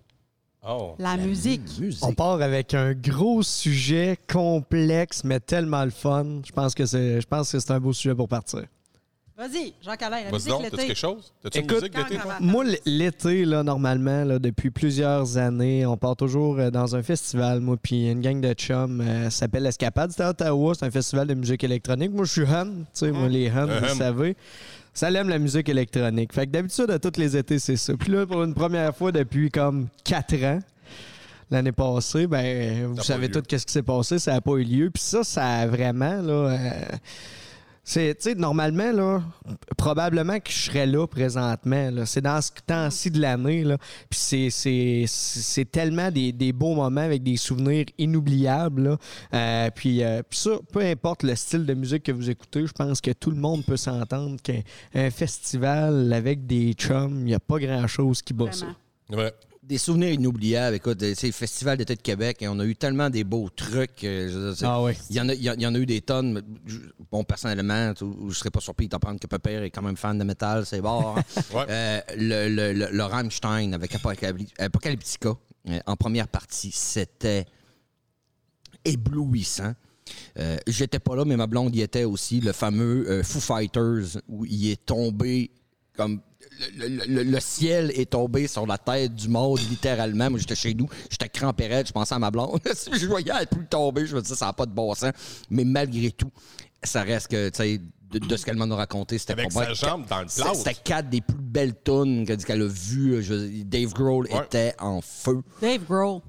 Oh. 0.66 0.94
La 0.98 1.16
musique. 1.16 1.62
On 2.02 2.14
part 2.14 2.40
avec 2.40 2.74
un 2.74 2.94
gros 2.94 3.42
sujet 3.42 4.18
complexe, 4.30 5.22
mais 5.22 5.38
tellement 5.40 5.84
le 5.84 5.90
fun. 5.90 6.40
Je 6.44 6.52
pense 6.52 6.74
que 6.74 6.86
c'est, 6.86 7.20
je 7.20 7.26
pense 7.26 7.52
que 7.52 7.58
c'est 7.58 7.70
un 7.70 7.80
beau 7.80 7.92
sujet 7.92 8.14
pour 8.14 8.28
partir. 8.28 8.64
Vas-y, 9.36 9.74
Jean-Alain, 9.82 10.16
la 10.24 10.30
Vas-y 10.30 10.32
musique 10.32 10.48
donc, 10.48 10.62
t'as-tu 10.62 10.76
l'été. 10.76 10.86
quelque 10.86 10.96
chose? 10.96 11.32
T'as-tu 11.42 11.58
une 11.58 11.64
Écoute, 11.64 11.76
musique 11.80 11.94
d'été, 11.96 12.14
toi? 12.22 12.34
quand- 12.38 12.44
Moi, 12.44 12.64
l- 12.66 12.78
l'été, 12.86 13.44
là, 13.44 13.64
normalement, 13.64 14.22
là, 14.22 14.38
depuis 14.38 14.70
plusieurs 14.70 15.36
années, 15.38 15.84
on 15.86 15.96
part 15.96 16.14
toujours 16.14 16.60
euh, 16.60 16.70
dans 16.70 16.94
un 16.94 17.02
festival, 17.02 17.58
moi, 17.58 17.76
puis 17.82 18.08
une 18.10 18.20
gang 18.20 18.40
de 18.40 18.52
chums, 18.52 19.00
euh, 19.00 19.24
ça 19.24 19.30
s'appelle 19.30 19.66
Escapade. 19.66 20.12
C'était 20.12 20.22
à 20.22 20.30
Ottawa, 20.30 20.74
c'est 20.78 20.86
un 20.86 20.90
festival 20.92 21.26
de 21.26 21.34
musique 21.34 21.64
électronique. 21.64 22.12
Moi, 22.12 22.24
je 22.26 22.30
suis 22.30 22.42
hum, 22.42 22.84
tu 22.84 22.84
sais, 22.92 23.10
moi, 23.10 23.28
les 23.28 23.50
hum, 23.50 23.56
Un 23.58 23.80
vous 23.80 23.86
hum. 23.90 23.98
savez. 23.98 24.36
Ça 24.92 25.10
aime 25.10 25.28
la 25.28 25.40
musique 25.40 25.68
électronique. 25.68 26.32
Fait 26.32 26.46
que 26.46 26.52
d'habitude, 26.52 26.88
à 26.92 27.00
tous 27.00 27.18
les 27.18 27.36
étés, 27.36 27.58
c'est 27.58 27.74
ça. 27.76 27.94
Puis 27.98 28.12
là, 28.12 28.24
pour 28.26 28.44
une 28.44 28.54
première 28.54 28.94
fois 28.94 29.10
depuis 29.10 29.50
comme 29.50 29.88
quatre 30.04 30.36
ans, 30.44 30.60
l'année 31.50 31.72
passée, 31.72 32.28
ben, 32.28 32.86
vous 32.86 32.94
pas 32.94 33.02
savez 33.02 33.28
tout 33.28 33.40
lieu. 33.40 33.44
qu'est-ce 33.48 33.66
qui 33.66 33.72
s'est 33.72 33.82
passé, 33.82 34.20
ça 34.20 34.34
n'a 34.34 34.40
pas 34.40 34.52
eu 34.52 34.62
lieu. 34.62 34.90
Puis 34.90 35.02
ça, 35.02 35.24
ça 35.24 35.44
a 35.44 35.66
vraiment, 35.66 36.22
là... 36.22 36.32
euh, 36.32 36.56
c'est, 37.84 38.14
tu 38.14 38.30
sais, 38.30 38.34
normalement, 38.34 38.92
là, 38.92 39.22
probablement 39.76 40.40
que 40.40 40.50
je 40.50 40.56
serais 40.56 40.86
là 40.86 41.06
présentement. 41.06 41.90
Là. 41.90 42.06
C'est 42.06 42.22
dans 42.22 42.40
ce 42.40 42.50
temps-ci 42.66 43.10
de 43.10 43.20
l'année. 43.20 43.62
Là. 43.62 43.76
Puis 44.08 44.18
c'est, 44.18 44.48
c'est, 44.50 45.04
c'est 45.06 45.70
tellement 45.70 46.10
des, 46.10 46.32
des 46.32 46.54
beaux 46.54 46.74
moments 46.74 47.02
avec 47.02 47.22
des 47.22 47.36
souvenirs 47.36 47.84
inoubliables. 47.98 48.82
Là. 48.82 48.96
Euh, 49.34 49.70
puis, 49.74 50.02
euh, 50.02 50.22
puis 50.28 50.38
ça, 50.38 50.52
peu 50.72 50.80
importe 50.80 51.24
le 51.24 51.34
style 51.34 51.66
de 51.66 51.74
musique 51.74 52.04
que 52.04 52.12
vous 52.12 52.30
écoutez, 52.30 52.66
je 52.66 52.72
pense 52.72 53.02
que 53.02 53.10
tout 53.10 53.30
le 53.30 53.36
monde 53.36 53.64
peut 53.66 53.76
s'entendre 53.76 54.40
qu'un 54.42 54.62
un 54.94 55.10
festival 55.10 56.10
avec 56.12 56.46
des 56.46 56.72
chums, 56.72 57.18
il 57.18 57.24
n'y 57.24 57.34
a 57.34 57.40
pas 57.40 57.58
grand-chose 57.58 58.22
qui 58.22 58.32
bat 58.32 58.50
ça. 58.50 58.66
Ouais. 59.10 59.30
Des 59.66 59.78
souvenirs 59.78 60.10
inoubliables. 60.12 60.76
Écoute, 60.76 61.02
euh, 61.02 61.14
c'est 61.16 61.28
le 61.28 61.32
Festival 61.32 61.78
d'été 61.78 61.96
de 61.96 62.02
Québec 62.02 62.36
et 62.42 62.48
on 62.48 62.58
a 62.58 62.66
eu 62.66 62.76
tellement 62.76 63.08
des 63.08 63.24
beaux 63.24 63.48
trucs. 63.48 64.04
euh, 64.04 64.52
dire, 64.52 64.68
Ah 64.68 64.82
oui. 64.82 64.92
Il 65.08 65.16
y, 65.16 65.20
en 65.22 65.28
a, 65.30 65.34
il 65.34 65.42
y 65.42 65.48
en- 65.48 65.54
il 65.54 65.62
y 65.62 65.66
en 65.66 65.74
a 65.74 65.78
eu 65.78 65.86
des 65.86 66.02
tonnes. 66.02 66.42
Bon, 67.10 67.24
personnellement, 67.24 67.94
tu- 67.94 68.04
je 68.28 68.34
serais 68.34 68.50
pas 68.50 68.60
surpris 68.60 68.88
d'apprendre 68.88 69.18
que 69.18 69.26
Pépère 69.26 69.62
est 69.62 69.70
quand 69.70 69.80
même 69.80 69.96
fan 69.96 70.18
de 70.18 70.24
métal, 70.24 70.66
c'est 70.66 70.82
bon. 70.82 71.16
hein. 71.16 71.22
Ouais. 71.54 71.64
Euh, 71.70 72.00
le, 72.16 72.48
le, 72.48 72.72
le, 72.74 72.88
le 72.92 73.02
Rammstein 73.04 73.72
avec 73.72 73.94
Apocalyptica 74.58 75.30
en 75.86 75.96
première 75.96 76.28
partie, 76.28 76.70
c'était 76.72 77.46
éblouissant. 78.84 79.72
Euh, 80.38 80.58
J'étais 80.66 80.98
pas 80.98 81.16
là, 81.16 81.24
mais 81.24 81.36
ma 81.38 81.46
blonde 81.46 81.74
y 81.74 81.80
était 81.80 82.04
aussi. 82.04 82.40
Le 82.42 82.52
fameux 82.52 83.08
euh, 83.08 83.22
Foo 83.22 83.40
Fighters 83.40 84.20
où 84.28 84.44
il 84.44 84.68
est 84.70 84.84
tombé 84.84 85.50
comme. 85.96 86.20
Le, 86.76 86.88
le- 86.88 87.04
le- 87.06 87.22
le 87.24 87.40
ciel 87.40 87.90
est 87.94 88.10
tombé 88.10 88.46
sur 88.46 88.66
la 88.66 88.78
tête 88.78 89.14
du 89.14 89.28
monde, 89.28 89.58
littéralement. 89.70 90.30
Moi, 90.30 90.38
j'étais 90.38 90.54
chez 90.54 90.74
nous, 90.74 90.88
j'étais 91.10 91.28
crampé 91.28 91.66
raide, 91.66 91.86
je 91.86 91.92
pensais 91.92 92.14
à 92.14 92.18
ma 92.18 92.30
blonde. 92.30 92.60
si 92.74 92.90
je 92.98 93.06
voyais 93.06 93.32
elle 93.38 93.46
plus 93.46 93.66
tomber, 93.66 94.06
je 94.06 94.14
me 94.14 94.22
disais, 94.22 94.34
ça 94.36 94.46
n'a 94.46 94.52
pas 94.52 94.66
de 94.66 94.72
bon 94.72 94.94
sens. 94.94 95.12
Mais 95.50 95.64
malgré 95.64 96.10
tout, 96.10 96.30
ça 96.82 97.02
reste 97.02 97.28
que, 97.28 97.48
tu 97.48 97.56
sais, 97.56 97.80
de, 98.10 98.18
de 98.20 98.36
ce 98.36 98.44
qu'elle 98.44 98.56
m'en 98.56 98.70
a 98.70 98.76
raconté, 98.76 99.18
c'était 99.18 99.32
Avec 99.32 99.52
pas 99.52 99.64
sa 99.66 99.72
jambe 99.74 100.06
dans 100.08 100.20
le 100.22 100.28
c'est- 100.28 100.42
plâtre. 100.42 100.56
C'était 100.56 100.74
quatre 100.74 101.08
des 101.10 101.20
plus 101.20 101.36
belles 101.40 101.74
tunes 101.84 102.24
qu'elle 102.26 102.44
qu'elle 102.44 102.62
a 102.62 102.68
vues. 102.68 103.64
Dave 103.64 103.92
Grohl 103.92 104.26
Ouais. 104.30 104.44
était 104.44 104.74
en 104.78 105.00
feu. 105.00 105.42
Dave 105.60 105.82
Grohl. 105.88 106.20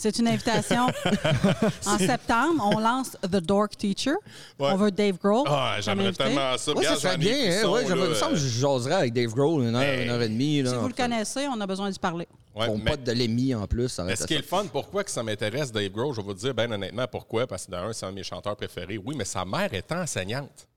C'est 0.00 0.16
une 0.20 0.28
invitation. 0.28 0.86
en 1.86 1.98
septembre, 1.98 2.62
on 2.72 2.78
lance 2.78 3.16
The 3.20 3.40
Dork 3.40 3.76
Teacher. 3.76 4.12
Ouais. 4.56 4.70
On 4.70 4.76
veut 4.76 4.92
Dave 4.92 5.18
Grohl. 5.18 5.44
Ah, 5.48 5.78
j'aimerais 5.80 6.12
tellement 6.12 6.56
ça. 6.56 6.72
Ouais, 6.72 6.84
ça 6.84 6.94
serait 6.94 7.18
bien, 7.18 7.34
hein? 7.64 7.68
Ouais, 7.68 7.82
là, 7.82 7.94
il 7.96 8.10
me 8.10 8.14
semble 8.14 8.34
que 8.34 8.38
je 8.38 8.46
jaserais 8.60 8.94
avec 8.94 9.12
Dave 9.12 9.34
Grohl 9.34 9.64
une 9.64 9.74
heure, 9.74 9.82
Hey. 9.82 10.04
une 10.04 10.10
heure 10.10 10.22
et 10.22 10.28
demie. 10.28 10.62
Là, 10.62 10.70
Si 10.70 10.76
vous 10.76 10.86
le 10.86 10.94
connaissez, 10.94 11.48
on 11.48 11.60
a 11.60 11.66
besoin 11.66 11.90
d'y 11.90 11.98
parler. 11.98 12.28
ouais, 12.54 12.68
pote 12.86 13.02
de 13.02 13.10
l'émi 13.10 13.52
en 13.56 13.66
plus, 13.66 13.88
ça 13.88 14.04
Mais 14.04 14.10
reste 14.10 14.22
ce 14.22 14.26
qui 14.28 14.34
est 14.34 14.38
le 14.38 14.44
fun, 14.44 14.66
pourquoi 14.72 15.02
que 15.02 15.10
ça 15.10 15.24
m'intéresse, 15.24 15.72
Dave 15.72 15.88
Grohl, 15.90 16.14
je 16.14 16.20
vais 16.20 16.26
vous 16.28 16.34
dire 16.34 16.54
bien 16.54 16.70
honnêtement 16.70 17.08
pourquoi, 17.10 17.48
parce 17.48 17.66
que 17.66 17.72
d'un, 17.72 17.92
c'est 17.92 18.06
un 18.06 18.10
de 18.10 18.14
mes 18.14 18.22
chanteurs 18.22 18.54
préférés. 18.54 18.98
Oui, 19.04 19.16
mais 19.18 19.24
sa 19.24 19.44
mère 19.44 19.74
est 19.74 19.90
enseignante. 19.90 20.68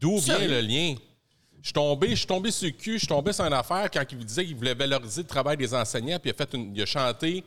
D'où 0.00 0.18
vient 0.20 0.38
le 0.38 0.60
lien? 0.60 0.94
Je 1.60 1.68
suis 1.68 1.72
tombé, 1.72 2.10
je 2.10 2.14
suis 2.16 2.26
tombé 2.26 2.52
sur 2.52 2.66
le 2.66 2.72
cul, 2.72 2.92
je 2.94 2.98
suis 2.98 3.06
tombé 3.08 3.32
sur 3.32 3.44
une 3.44 3.52
affaire 3.52 3.90
quand 3.90 4.04
il 4.12 4.18
vous 4.18 4.24
disait 4.24 4.44
qu'il 4.44 4.54
voulait 4.54 4.74
valoriser 4.74 5.22
le 5.22 5.26
travail 5.26 5.56
des 5.56 5.74
enseignants, 5.74 6.18
puis 6.20 6.30
il 6.30 6.34
a, 6.34 6.36
fait 6.46 6.54
une- 6.54 6.76
il 6.76 6.82
a 6.82 6.86
chanté 6.86 7.42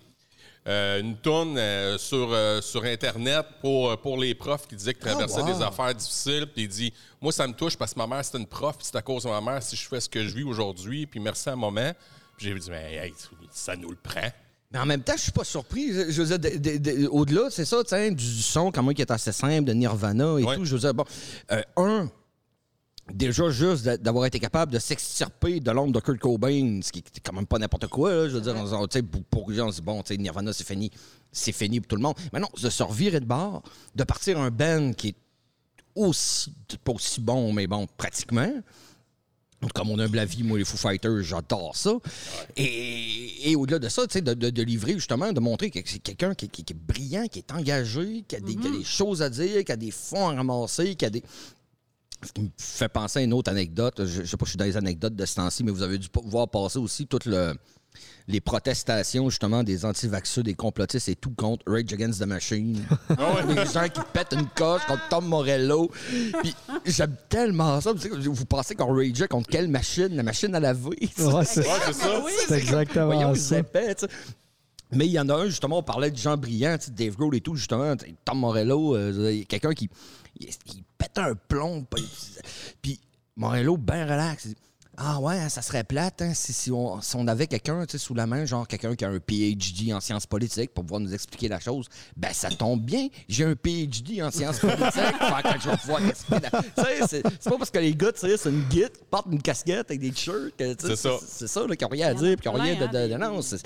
euh, 0.68 1.00
une 1.00 1.16
tourne 1.18 1.58
euh, 1.58 1.98
sur, 1.98 2.30
euh, 2.32 2.62
sur 2.62 2.84
Internet 2.84 3.46
pour, 3.62 3.98
pour 4.02 4.18
les 4.18 4.36
profs 4.36 4.68
qui 4.68 4.76
disaient 4.76 4.94
qu'ils 4.94 5.04
traversaient 5.04 5.42
wow. 5.42 5.54
des 5.58 5.62
affaires 5.64 5.96
difficiles. 5.96 6.48
Puis 6.54 6.64
il 6.64 6.68
dit 6.68 6.94
Moi, 7.22 7.32
ça 7.32 7.48
me 7.48 7.54
touche 7.54 7.78
parce 7.78 7.94
que 7.94 8.00
ma 8.00 8.08
mère, 8.08 8.24
c'était 8.26 8.40
une 8.40 8.48
prof, 8.48 8.76
c'est 8.82 8.96
à 8.96 9.02
cause 9.02 9.24
de 9.24 9.30
ma 9.30 9.40
mère 9.42 9.64
si 9.64 9.76
je 9.76 9.88
fais 9.88 10.00
ce 10.02 10.10
que 10.10 10.26
je 10.26 10.36
vis 10.36 10.44
aujourd'hui, 10.44 11.06
puis 11.06 11.20
merci 11.20 11.48
à 11.50 11.56
maman. 11.56 11.92
Puis 12.38 12.48
j'ai 12.48 12.54
dit 12.60 12.70
Mais 12.70 12.96
hey, 12.96 13.14
ça 13.52 13.76
nous 13.76 13.90
le 13.90 13.96
prend. 13.96 14.30
Mais 14.70 14.80
en 14.80 14.86
même 14.86 15.02
temps, 15.02 15.14
je 15.16 15.22
suis 15.22 15.32
pas 15.32 15.46
surpris. 15.46 15.94
Je, 15.94 16.12
je 16.12 16.22
veux 16.22 16.38
dire, 16.38 16.40
de- 16.52 16.58
de- 16.58 16.78
de- 17.04 17.08
au-delà, 17.08 17.50
c'est 17.50 17.64
ça, 17.64 17.82
tu 17.84 17.90
sais, 17.92 18.12
du 18.12 18.42
son, 18.42 18.70
quand 18.70 18.84
même, 18.84 18.94
qui 18.94 19.02
est 19.02 19.10
assez 19.12 19.32
simple, 19.32 19.64
de 19.64 19.72
Nirvana 19.72 20.38
et 20.40 20.44
Ouais. 20.44 20.56
tout. 20.58 20.66
Je 20.66 20.74
veux 20.74 20.80
dire, 20.82 20.94
bon, 20.94 21.06
euh, 21.54 21.62
un, 21.78 22.10
déjà 23.14 23.50
juste 23.50 23.84
d'a- 23.86 23.98
d'avoir 23.98 24.26
été 24.26 24.40
capable 24.40 24.72
de 24.72 24.80
s'extirper 24.80 25.60
de 25.60 25.72
l'ombre 25.72 25.94
de 25.94 26.00
Kurt 26.00 26.20
Cobain, 26.20 26.80
ce 26.84 26.92
qui 26.92 27.00
est 27.00 27.20
quand 27.24 27.34
même 27.34 27.46
pas 27.48 27.58
n'importe 27.60 27.88
quoi, 27.88 28.12
là, 28.14 28.28
je 28.30 28.36
veux 28.36 28.42
dire, 28.42 28.56
on- 28.56 28.74
on- 28.74 28.88
tu 28.88 29.00
sais, 29.00 29.04
pour, 29.04 29.52
gens, 29.54 29.68
on 29.68 29.72
se 29.72 29.78
dit, 29.78 29.82
bon, 29.82 30.02
tu 30.04 30.14
sais, 30.14 30.18
Nirvana, 30.18 30.54
c'est 30.54 30.66
fini. 30.68 30.92
C'est 31.32 31.52
fini 31.52 31.80
pour 31.80 31.88
tout 31.88 31.96
le 31.96 32.02
monde. 32.02 32.16
Mais 32.34 32.40
non, 32.40 32.48
de 32.62 32.70
se 32.70 32.84
revirer 32.84 33.20
de 33.20 33.26
bord, 33.26 33.64
de 33.96 34.04
partir 34.04 34.40
un 34.40 34.50
band 34.52 34.94
qui 34.94 35.10
est 35.10 35.16
aussi, 35.96 36.54
pas 36.84 36.92
aussi 36.94 37.20
bon, 37.22 37.52
mais 37.54 37.68
bon, 37.68 37.88
pratiquement, 37.98 38.52
Comme 39.74 39.88
mon 39.88 39.98
humble 39.98 40.20
avis, 40.20 40.44
moi, 40.44 40.60
les 40.60 40.66
Foo 40.66 40.78
Fighters, 40.78 41.24
j'adore 41.24 41.76
ça. 41.76 41.92
Et, 42.56 43.50
et 43.52 43.56
au-delà 43.56 43.80
de 43.80 43.90
ça, 43.90 44.06
tu 44.06 44.14
sais, 44.14 44.22
de, 44.22 44.36
de- 44.36 44.52
de 44.52 44.62
livrer, 44.62 44.94
justement, 44.94 45.34
de 45.34 45.40
montrer 45.40 45.72
que 45.72 45.80
c'est 45.84 45.98
quelqu'un 45.98 46.36
qui, 46.36 46.48
qui- 46.48 46.64
qui 46.64 46.74
est 46.74 46.76
brillant, 46.76 47.26
qui 47.28 47.40
est 47.40 47.52
engagé, 47.52 48.24
qui 48.28 48.36
a, 48.36 48.40
des, 48.40 48.56
qui 48.56 48.68
a 48.68 48.72
des 48.72 48.84
choses 48.84 49.24
à 49.24 49.32
dire, 49.32 49.64
qui 49.66 49.72
a 49.72 49.76
des 49.76 49.90
fonds 49.90 50.30
à 50.30 50.36
ramasser, 50.36 50.94
qui 50.94 51.06
a 51.06 51.10
des. 51.10 51.24
Ce 52.26 52.32
qui 52.32 52.42
me 52.42 52.50
fait 52.58 52.90
penser 52.90 53.20
à 53.20 53.22
une 53.22 53.34
autre 53.34 53.52
anecdote. 53.52 53.96
Je, 54.06 54.24
je 54.24 54.26
sais 54.26 54.38
pas 54.38 54.46
si 54.46 54.50
je 54.50 54.52
suis 54.52 54.58
dans 54.58 54.66
les 54.66 54.78
anecdotes 54.78 55.16
de 55.16 55.26
ce 55.26 55.36
temps-ci, 55.36 55.64
mais 55.64 55.72
vous 55.72 55.84
avez 55.84 55.98
dû 55.98 56.08
voir 56.26 56.48
passer 56.50 56.80
aussi 56.80 57.06
toutes 57.08 57.26
le- 57.26 57.54
les 58.28 58.42
protestations, 58.42 59.30
justement, 59.30 59.64
des 59.64 59.86
anti-vaxxeux, 59.86 60.44
des 60.44 60.54
complotistes 60.54 61.08
et 61.10 61.16
tout 61.16 61.30
contre 61.32 61.64
Rage 61.72 61.94
Against 61.94 62.20
the 62.22 62.26
Machine. 62.26 62.84
Les 63.48 63.66
gens 63.74 63.88
qui 63.88 64.02
pètent 64.12 64.34
une 64.34 64.48
coche 64.48 64.82
contre 64.86 65.08
Tom 65.10 65.26
Morello. 65.28 65.90
Puis 66.42 66.54
j'aime 66.86 67.16
tellement 67.30 67.80
ça. 67.80 67.94
Vous 67.94 68.46
pensez 68.46 68.76
qu'on 68.76 68.94
rageait 68.94 69.28
contre 69.30 69.48
quelle 69.50 69.70
machine? 69.70 70.10
La 70.16 70.24
machine 70.24 70.54
à 70.56 70.60
laver. 70.60 70.90
Ouais, 70.90 71.08
c'est 71.16 71.26
Ouais, 71.32 71.46
c'est 71.46 71.94
ça. 71.94 72.22
c'est 72.48 72.58
exactement 72.58 73.06
Voyons, 73.06 73.34
ils 73.34 73.40
ça. 73.40 73.60
épais, 73.60 73.96
tu 73.96 74.06
sais. 74.08 74.12
Mais 74.92 75.06
il 75.06 75.12
y 75.12 75.20
en 75.20 75.28
a 75.30 75.36
un, 75.36 75.46
justement, 75.48 75.80
on 75.80 75.84
parlait 75.84 76.12
de 76.12 76.18
gens 76.18 76.38
brillants, 76.38 76.78
tu 76.78 76.86
sais, 76.86 76.92
Dave 76.92 77.16
Grohl 77.16 77.36
et 77.36 77.42
tout, 77.42 77.56
justement, 77.56 77.94
Tom 78.24 78.40
Morello, 78.40 78.96
euh, 78.96 79.44
quelqu'un 79.48 79.74
qui, 79.74 79.90
il, 80.40 80.48
il 80.48 80.84
pète 80.98 81.18
un 81.18 81.34
plomb. 81.36 81.86
Puis, 81.94 82.06
puis 82.82 83.00
Morello, 83.36 83.76
ben 83.78 84.04
relax, 84.04 84.48
ah 85.00 85.20
ouais, 85.20 85.38
hein, 85.38 85.50
ça 85.50 85.62
serait 85.62 85.84
plate 85.84 86.24
hein, 86.24 86.34
si, 86.34 86.54
si 86.54 86.72
on, 86.72 87.00
si 87.02 87.16
on 87.18 87.28
avait 87.28 87.46
quelqu'un 87.46 87.86
tu 87.86 87.92
sais, 87.92 87.98
sous 88.04 88.16
la 88.16 88.26
main, 88.26 88.46
genre 88.46 88.68
quelqu'un 88.68 88.96
qui 88.96 89.06
a 89.06 89.10
un 89.10 89.20
PhD 89.20 89.94
en 89.94 90.00
sciences 90.00 90.26
politiques 90.26 90.74
pour 90.74 90.86
pouvoir 90.86 91.02
nous 91.02 91.14
expliquer 91.14 91.50
la 91.50 91.60
chose. 91.60 91.86
Ben 92.16 92.34
ça 92.34 92.50
tombe 92.50 92.82
bien, 92.82 93.08
j'ai 93.30 93.44
un 93.46 93.54
PhD 93.56 94.24
en 94.24 94.32
sciences 94.32 94.58
politiques, 94.60 94.96
je 95.62 95.70
vais 95.70 95.78
pouvoir. 95.78 96.02
Tu 96.02 96.08
sais, 96.84 97.08
c'est 97.08 97.24
c'est 97.40 97.50
pas 97.50 97.58
parce 97.60 97.70
que 97.70 97.78
les 97.78 97.94
gars, 97.94 98.12
tu 98.12 98.22
sais, 98.22 98.38
c'est 98.38 98.50
une 98.50 98.64
guide, 98.70 98.90
portent 99.12 99.28
une 99.32 99.42
casquette 99.42 99.92
avec 99.92 100.00
des 100.00 100.10
t-shirts, 100.12 100.54
C'est 100.80 100.96
ça. 100.96 101.12
C'est 101.28 101.48
ça, 101.48 101.68
là, 101.68 101.76
qui 101.76 101.86
ont 101.86 101.90
rien 101.90 102.08
à 102.08 102.14
dire, 102.16 102.36
puis 102.36 102.42
qui 102.42 102.48
ont 102.48 102.54
rien 102.54 102.76
de... 102.76 102.86
hein, 102.86 103.08
de- 103.08 103.14
de- 103.14 103.18
non, 103.20 103.42
c'est- 103.44 103.62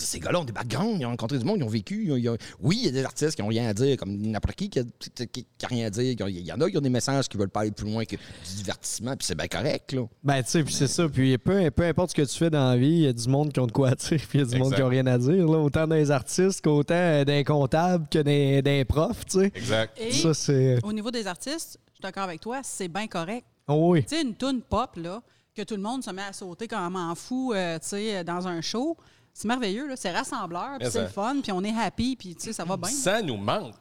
ces 0.00 0.20
gars-là 0.20 0.40
ont 0.40 0.44
des 0.44 0.52
backgrounds, 0.52 0.98
ils 1.00 1.06
ont 1.06 1.10
rencontré 1.10 1.38
du 1.38 1.44
monde, 1.44 1.58
ils 1.58 1.64
ont 1.64 1.68
vécu. 1.68 2.04
ils 2.06 2.12
ont- 2.12 2.16
ils 2.16 2.28
ont- 2.28 2.36
Oui, 2.60 2.78
il 2.80 2.84
y 2.86 2.88
a 2.88 2.92
des 2.92 3.04
artistes 3.04 3.34
qui 3.36 3.42
n'ont 3.42 3.48
rien 3.48 3.68
à 3.68 3.74
dire, 3.74 3.96
comme 3.96 4.16
n'importe 4.16 4.54
qui 4.56 4.68
qui 4.70 4.78
a, 4.80 4.82
qui- 5.26 5.26
qui 5.58 5.64
a 5.64 5.68
rien 5.68 5.86
à 5.86 5.90
dire. 5.90 6.14
Il 6.28 6.38
y 6.46 6.52
en 6.52 6.60
a 6.60 6.70
qui 6.70 6.76
ont 6.76 6.80
des 6.80 6.88
messages 6.90 7.28
qui 7.28 7.36
veulent 7.36 7.48
parler 7.48 7.70
plus 7.70 7.90
loin 7.90 8.04
que 8.04 8.16
du 8.16 8.54
divertissement, 8.56 9.16
puis 9.16 9.26
c'est 9.26 9.34
bien 9.36 9.48
correct, 9.48 9.92
là. 9.92 10.02
Ben, 10.24 10.42
tu 10.42 10.50
sais, 10.50 10.64
puis 10.64 10.74
c'est 10.74 10.86
ça. 10.86 11.08
Puis 11.08 11.36
peu, 11.38 11.70
peu 11.70 11.84
importe 11.84 12.10
ce 12.10 12.14
que 12.14 12.22
tu 12.22 12.36
fais 12.36 12.50
dans 12.50 12.70
la 12.70 12.76
vie, 12.76 12.86
il 12.88 13.00
y 13.02 13.06
a 13.08 13.12
du 13.12 13.28
monde 13.28 13.52
qui 13.52 13.60
ont 13.60 13.66
de 13.66 13.72
quoi 13.72 13.94
dire, 13.94 14.20
puis 14.28 14.38
il 14.38 14.40
y 14.40 14.42
a 14.42 14.46
du 14.46 14.56
monde 14.58 14.74
qui 14.74 14.80
n'a 14.80 14.88
rien 14.88 15.06
à 15.06 15.18
dire. 15.18 15.46
Là. 15.46 15.58
Autant 15.58 15.86
des 15.86 16.10
artistes 16.10 16.60
qu'autant 16.62 16.94
euh, 16.94 17.24
des 17.24 17.44
comptables 17.44 18.08
que 18.08 18.18
des, 18.18 18.62
des 18.62 18.84
profs, 18.84 19.24
tu 19.26 19.40
sais. 19.40 19.52
Exact. 19.54 19.96
Et 20.00 20.12
Ça, 20.12 20.34
c'est. 20.34 20.78
au 20.84 20.92
niveau 20.92 21.10
des 21.10 21.26
artistes, 21.26 21.78
je 21.88 21.94
suis 21.94 22.02
d'accord 22.02 22.24
avec 22.24 22.40
toi, 22.40 22.60
c'est 22.62 22.88
bien 22.88 23.06
correct. 23.06 23.44
Oh 23.68 23.90
oui. 23.92 24.04
Tu 24.04 24.14
sais, 24.16 24.22
une 24.22 24.34
toune 24.34 24.60
pop, 24.62 24.90
là, 24.96 25.22
que 25.54 25.62
tout 25.62 25.74
le 25.76 25.82
monde 25.82 26.04
se 26.04 26.10
met 26.10 26.22
à 26.22 26.32
sauter 26.32 26.68
comme 26.68 26.96
un 26.96 27.14
fou, 27.14 27.52
euh, 27.54 27.78
tu 27.78 27.88
sais, 27.88 28.22
dans 28.24 28.46
un 28.46 28.60
show, 28.60 28.96
c'est 29.38 29.48
merveilleux, 29.48 29.86
là. 29.88 29.96
C'est 29.96 30.10
rassembleur, 30.12 30.78
puis 30.78 30.86
c'est 30.86 30.92
ça- 30.92 31.02
le 31.02 31.08
fun, 31.08 31.36
puis 31.42 31.52
on 31.52 31.62
est 31.64 31.74
happy, 31.76 32.16
puis 32.16 32.34
tu 32.34 32.44
sais, 32.46 32.52
ça 32.52 32.64
va 32.64 32.76
bien. 32.76 32.88
Ça 32.90 33.20
nous 33.22 33.36
manque. 33.36 33.74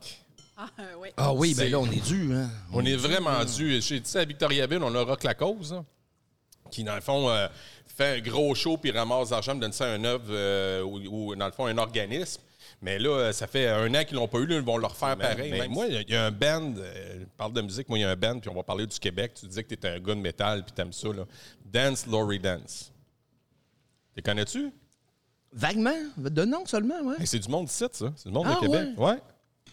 Ah, 0.57 0.67
euh, 0.79 0.83
oui. 0.99 1.09
Ah 1.17 1.33
oui, 1.33 1.53
C'est- 1.53 1.63
ben 1.63 1.71
là, 1.71 1.79
on 1.79 1.91
est 1.91 2.05
dû, 2.05 2.33
hein. 2.33 2.49
On 2.73 2.83
est 2.85 2.95
vraiment 2.95 3.43
dû. 3.43 3.81
J'ai 3.81 3.99
dit 3.99 4.09
ça 4.09 4.19
à 4.21 4.25
Victoriaville, 4.25 4.81
on 4.83 4.93
a 4.95 5.01
Rock 5.03 5.23
la 5.23 5.33
cause, 5.33 5.73
hein, 5.73 5.85
qui, 6.71 6.83
dans 6.83 6.95
le 6.95 7.01
fond, 7.01 7.29
euh, 7.29 7.47
fait 7.87 8.17
un 8.17 8.19
gros 8.21 8.53
show 8.55 8.77
puis 8.77 8.91
ramasse 8.91 9.31
l'argent, 9.31 9.55
me 9.55 9.59
donne 9.61 9.73
ça 9.73 9.85
à 9.85 9.89
un 9.89 10.03
œuvre 10.03 10.25
euh, 10.29 10.81
ou, 10.83 11.29
ou, 11.31 11.35
dans 11.35 11.45
le 11.45 11.51
fond, 11.51 11.65
un 11.65 11.77
organisme. 11.77 12.41
Mais 12.81 12.99
là, 12.99 13.31
ça 13.33 13.47
fait 13.47 13.67
un 13.67 13.93
an 13.95 14.03
qu'ils 14.03 14.15
l'ont 14.17 14.27
pas 14.27 14.37
eu, 14.39 14.45
là, 14.45 14.55
ils 14.57 14.61
vont 14.61 14.77
le 14.77 14.85
refaire 14.85 15.17
pareil. 15.17 15.51
Mais 15.51 15.67
moi, 15.67 15.87
il 15.87 16.05
y 16.09 16.15
a- 16.15 16.25
un 16.25 16.31
band, 16.31 16.73
euh, 16.77 17.19
je 17.21 17.25
parle 17.37 17.53
de 17.53 17.61
musique, 17.61 17.87
moi, 17.89 17.97
il 17.97 18.01
y 18.01 18.05
a 18.05 18.09
un 18.11 18.15
band, 18.15 18.39
puis 18.39 18.49
on 18.49 18.53
va 18.53 18.63
parler 18.63 18.85
du 18.87 18.99
Québec. 18.99 19.33
Tu 19.39 19.45
disais 19.47 19.63
que 19.63 19.69
tu 19.69 19.73
étais 19.75 19.87
un 19.87 19.99
gars 19.99 20.13
de 20.15 20.19
métal, 20.19 20.63
puis 20.63 20.73
t'aimes 20.73 20.93
ça, 20.93 21.07
là. 21.09 21.23
Dance 21.65 22.05
Laurie 22.07 22.39
Dance. 22.39 22.91
Les 24.15 24.21
connais-tu? 24.21 24.71
Vaguement, 25.55 25.95
de 26.17 26.43
nom 26.45 26.65
seulement, 26.65 27.01
ouais. 27.03 27.15
Hey, 27.19 27.27
c'est 27.27 27.39
du 27.39 27.49
monde 27.49 27.65
d'ici, 27.65 27.85
ça. 27.91 28.11
C'est 28.15 28.27
du 28.27 28.33
monde 28.35 28.45
Ah, 28.49 28.55
de 28.55 28.59
Québec. 28.59 28.89
Ouais. 28.97 29.15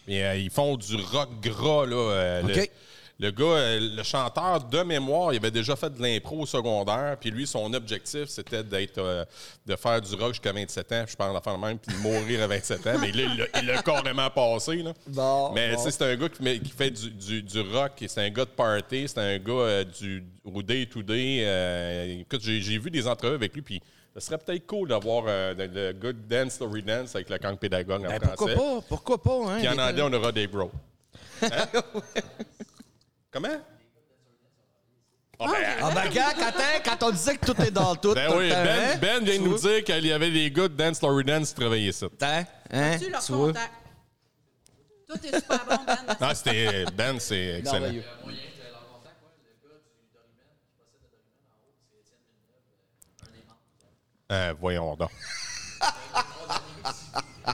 Et, 0.08 0.24
euh, 0.24 0.36
ils 0.36 0.50
font 0.50 0.76
du 0.76 0.96
rock 0.96 1.28
gras, 1.42 1.86
là. 1.86 1.96
euh, 1.96 2.42
le- 2.42 2.54
OK. 2.62 2.70
Le, 3.18 3.30
gars, 3.30 3.44
euh, 3.44 3.78
le 3.96 4.02
chanteur 4.02 4.64
de 4.64 4.82
mémoire, 4.82 5.32
il 5.32 5.36
avait 5.36 5.50
déjà 5.52 5.76
fait 5.76 5.90
de 5.90 6.02
l'impro 6.02 6.40
au 6.40 6.46
secondaire. 6.46 7.16
Puis 7.20 7.30
lui, 7.30 7.46
son 7.46 7.72
objectif, 7.72 8.24
c'était 8.28 8.64
d'être, 8.64 8.98
euh, 8.98 9.24
de 9.64 9.76
faire 9.76 10.00
du 10.00 10.12
rock 10.16 10.30
jusqu'à 10.32 10.52
27 10.52 10.90
ans. 10.92 11.02
Puis 11.04 11.12
je 11.12 11.16
parle 11.16 11.32
d'en 11.34 11.40
faire 11.40 11.56
même, 11.58 11.78
puis 11.78 11.94
de 11.94 12.00
mourir 12.00 12.42
à 12.42 12.46
27 12.48 12.84
ans. 12.86 12.98
Mais 13.00 13.12
là, 13.12 13.22
il 13.22 13.36
l'a- 13.38 13.60
il 13.60 13.66
l'a 13.68 13.82
carrément 13.82 14.28
passé, 14.30 14.76
là. 14.82 14.92
Bon, 15.06 15.52
Mais 15.52 15.74
bon. 15.76 15.84
c'est 15.88 16.02
un 16.02 16.16
gars 16.16 16.28
qui, 16.30 16.42
met- 16.42 16.58
qui 16.58 16.70
fait 16.70 16.90
du, 16.90 17.10
du- 17.10 17.42
du 17.42 17.60
rock. 17.60 17.92
et 18.02 18.08
C'est 18.08 18.22
un 18.22 18.30
gars 18.30 18.44
de 18.44 18.50
party. 18.50 19.06
C'est 19.06 19.18
un 19.18 19.38
gars 19.38 19.52
euh, 19.52 19.84
du 19.84 20.24
au 20.44 20.60
day 20.62 20.86
to 20.86 21.02
day. 21.02 21.42
Euh, 21.44 22.20
écoute, 22.22 22.40
j'ai 22.42 22.60
j'ai 22.60 22.78
vu 22.78 22.90
des 22.90 23.06
entrevues 23.06 23.34
avec 23.36 23.54
lui. 23.54 23.62
Puis 23.62 23.80
ce 24.14 24.20
serait 24.20 24.38
peut-être 24.38 24.66
cool 24.66 24.88
d'avoir 24.88 25.24
euh, 25.26 25.54
le, 25.56 25.92
de 25.94 26.12
Dance 26.12 26.52
Story 26.54 26.82
Dance 26.82 27.14
avec 27.14 27.30
le 27.30 27.38
camp 27.38 27.56
pédagogue 27.56 28.04
en 28.04 28.08
Ben, 28.08 28.20
français. 28.20 28.54
pourquoi 28.54 28.80
pas? 28.80 28.86
Pourquoi 28.88 29.22
pas, 29.22 29.52
hein? 29.52 29.58
Puis 29.58 29.68
en 29.68 29.78
anglais, 29.78 30.02
on 30.04 30.12
aura 30.12 30.32
des 30.32 30.46
bros. 30.46 30.70
Hein? 31.42 31.48
Comment? 33.30 33.48
Ah, 35.40 35.46
ben, 35.50 35.76
Ah 35.82 35.90
ben, 35.94 36.10
gars, 36.10 36.32
quand, 36.38 36.46
hein, 36.46 36.80
quand 36.84 37.06
on 37.08 37.10
disait 37.10 37.36
que 37.36 37.46
tout 37.46 37.60
est 37.62 37.70
dans 37.70 37.96
tout. 37.96 38.14
ben 38.14 38.30
tout 38.30 38.38
oui, 38.38 38.50
Ben, 38.50 38.66
hein? 38.68 38.98
ben 39.00 39.24
vient 39.24 39.38
de 39.38 39.44
nous 39.44 39.58
dire 39.58 39.82
qu'il 39.82 40.06
y 40.06 40.12
avait 40.12 40.30
des 40.30 40.50
gars 40.50 40.68
de 40.68 40.74
Dance 40.74 40.96
Story 40.98 41.24
Dance 41.24 41.48
qui 41.48 41.60
travaillaient 41.60 41.90
ça. 41.92 42.06
Hein? 42.20 42.44
Hein? 42.70 42.98
Tu 43.00 43.10
leur 43.10 43.26
contact? 43.26 43.70
Tout 45.08 45.26
est 45.26 45.34
super 45.34 45.64
bon, 45.68 45.76
Ben. 45.86 45.96
Ah, 46.20 46.34
c'était 46.34 46.84
Ben, 46.94 47.18
c'est 47.18 47.58
excellent. 47.58 47.92
Euh, 54.32 54.54
voyons 54.60 54.96
donc. 54.96 55.10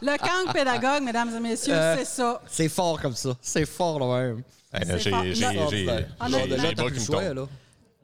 Le 0.03 0.17
camp 0.19 0.53
pédagogue, 0.53 1.03
mesdames 1.03 1.35
et 1.35 1.41
messieurs, 1.41 1.75
Euh, 1.75 1.97
c'est 1.99 2.05
ça. 2.05 2.43
C'est 2.47 2.69
fort 2.69 3.01
comme 3.01 3.15
ça. 3.15 3.31
C'est 3.41 3.65
fort, 3.67 3.99
là, 3.99 4.21
même. 4.21 4.43
Là, 4.73 4.81
C'est 4.83 4.99
J'ai 4.99 5.11
fort. 5.11 5.23
j'ai- 5.23 5.29
Là- 5.35 5.35
j'ai- 5.35 5.57
Là, 5.57 5.71
j'ai 5.71 5.85
non, 5.87 6.39
les 6.39 6.47
là, 6.47 6.57
là, 6.57 6.63
bras 6.63 6.73
t'as 6.77 6.83
plus 6.85 6.93
qui 6.93 6.95
le 6.95 7.01
me 7.01 7.05
choix, 7.07 7.25
tombent. 7.25 7.35
là. 7.37 7.43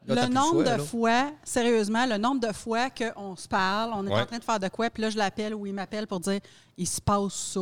Là, 0.07 0.15
t'as 0.15 0.15
le 0.15 0.27
plus 0.27 0.35
nombre 0.35 0.51
choix, 0.53 0.65
de 0.65 0.69
là. 0.71 0.79
fois, 0.79 1.33
sérieusement, 1.45 2.07
le 2.07 2.17
nombre 2.17 2.47
de 2.47 2.53
fois 2.53 2.89
qu'on 2.91 3.37
se 3.37 3.47
parle, 3.49 3.93
on 3.95 4.07
est 4.07 4.11
Ouais. 4.13 4.21
en 4.23 4.27
train 4.27 4.39
de 4.39 4.45
faire 4.45 4.61
de 4.61 4.69
quoi, 4.69 4.91
puis 4.91 5.03
là, 5.03 5.11
je 5.11 5.17
l'appelle 5.19 5.55
ou 5.55 5.67
il 5.67 5.75
m'appelle 5.75 6.07
pour 6.07 6.21
dire 6.21 6.41
il 6.77 6.87
se 6.89 7.01
passe 7.01 7.33
ça. 7.35 7.61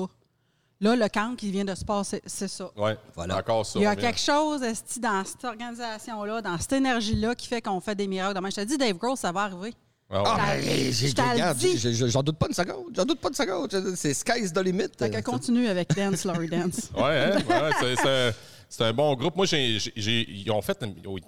Là, 0.80 0.96
le 0.96 1.08
camp 1.08 1.36
qui 1.36 1.50
vient 1.52 1.64
de 1.64 1.74
se 1.74 1.84
passer, 1.84 2.20
c'est 2.26 2.48
ça. 2.48 2.70
Ouais, 2.76 2.96
Voilà. 3.14 3.36
encore 3.38 3.64
ça. 3.66 3.78
Il 3.78 3.82
y 3.82 3.86
a 3.86 3.94
quelque 3.94 4.18
chose 4.18 4.62
esti, 4.62 4.98
dans 4.98 5.24
cette 5.24 5.44
organisation-là, 5.44 6.42
dans 6.42 6.58
cette 6.58 6.72
énergie-là, 6.72 7.34
qui 7.36 7.46
fait 7.48 7.60
qu'on 7.62 7.80
fait 7.80 7.94
des 7.94 8.08
miracles. 8.08 8.34
Demain, 8.34 8.50
je 8.50 8.56
te 8.56 8.60
dis, 8.62 8.78
Dave 8.78 8.96
Grohl, 8.96 9.16
ça 9.16 9.30
va 9.30 9.42
arriver. 9.42 9.74
Ah, 10.14 10.22
Ah, 10.26 11.54
ben, 11.54 12.08
j'en 12.08 12.22
doute 12.22 12.36
pas 12.36 12.46
une 12.48 12.54
seconde. 12.54 12.84
J'en 12.94 13.04
doute 13.04 13.18
pas 13.18 13.28
une 13.28 13.34
seconde. 13.34 13.94
C'est 13.96 14.12
sky's 14.14 14.52
the 14.52 14.58
limit. 14.62 14.88
Fait 14.98 15.22
continue 15.22 15.68
avec 15.68 15.94
Dance, 15.96 16.24
Laurie 16.24 16.48
Dance. 16.48 16.90
Ouais, 16.96 17.32
hein? 17.32 17.38
Ouais, 17.48 17.70
c'est- 17.96 18.34
c'est- 18.76 18.84
un 18.84 18.92
bon 18.92 19.14
groupe. 19.14 19.36
Moi, 19.36 19.46
j'ai, 19.46 19.78
j'ai- 19.78 19.92
j'ai- 19.96 20.30
ils 20.30 20.50
ont 20.50 20.62
fait, 20.62 20.78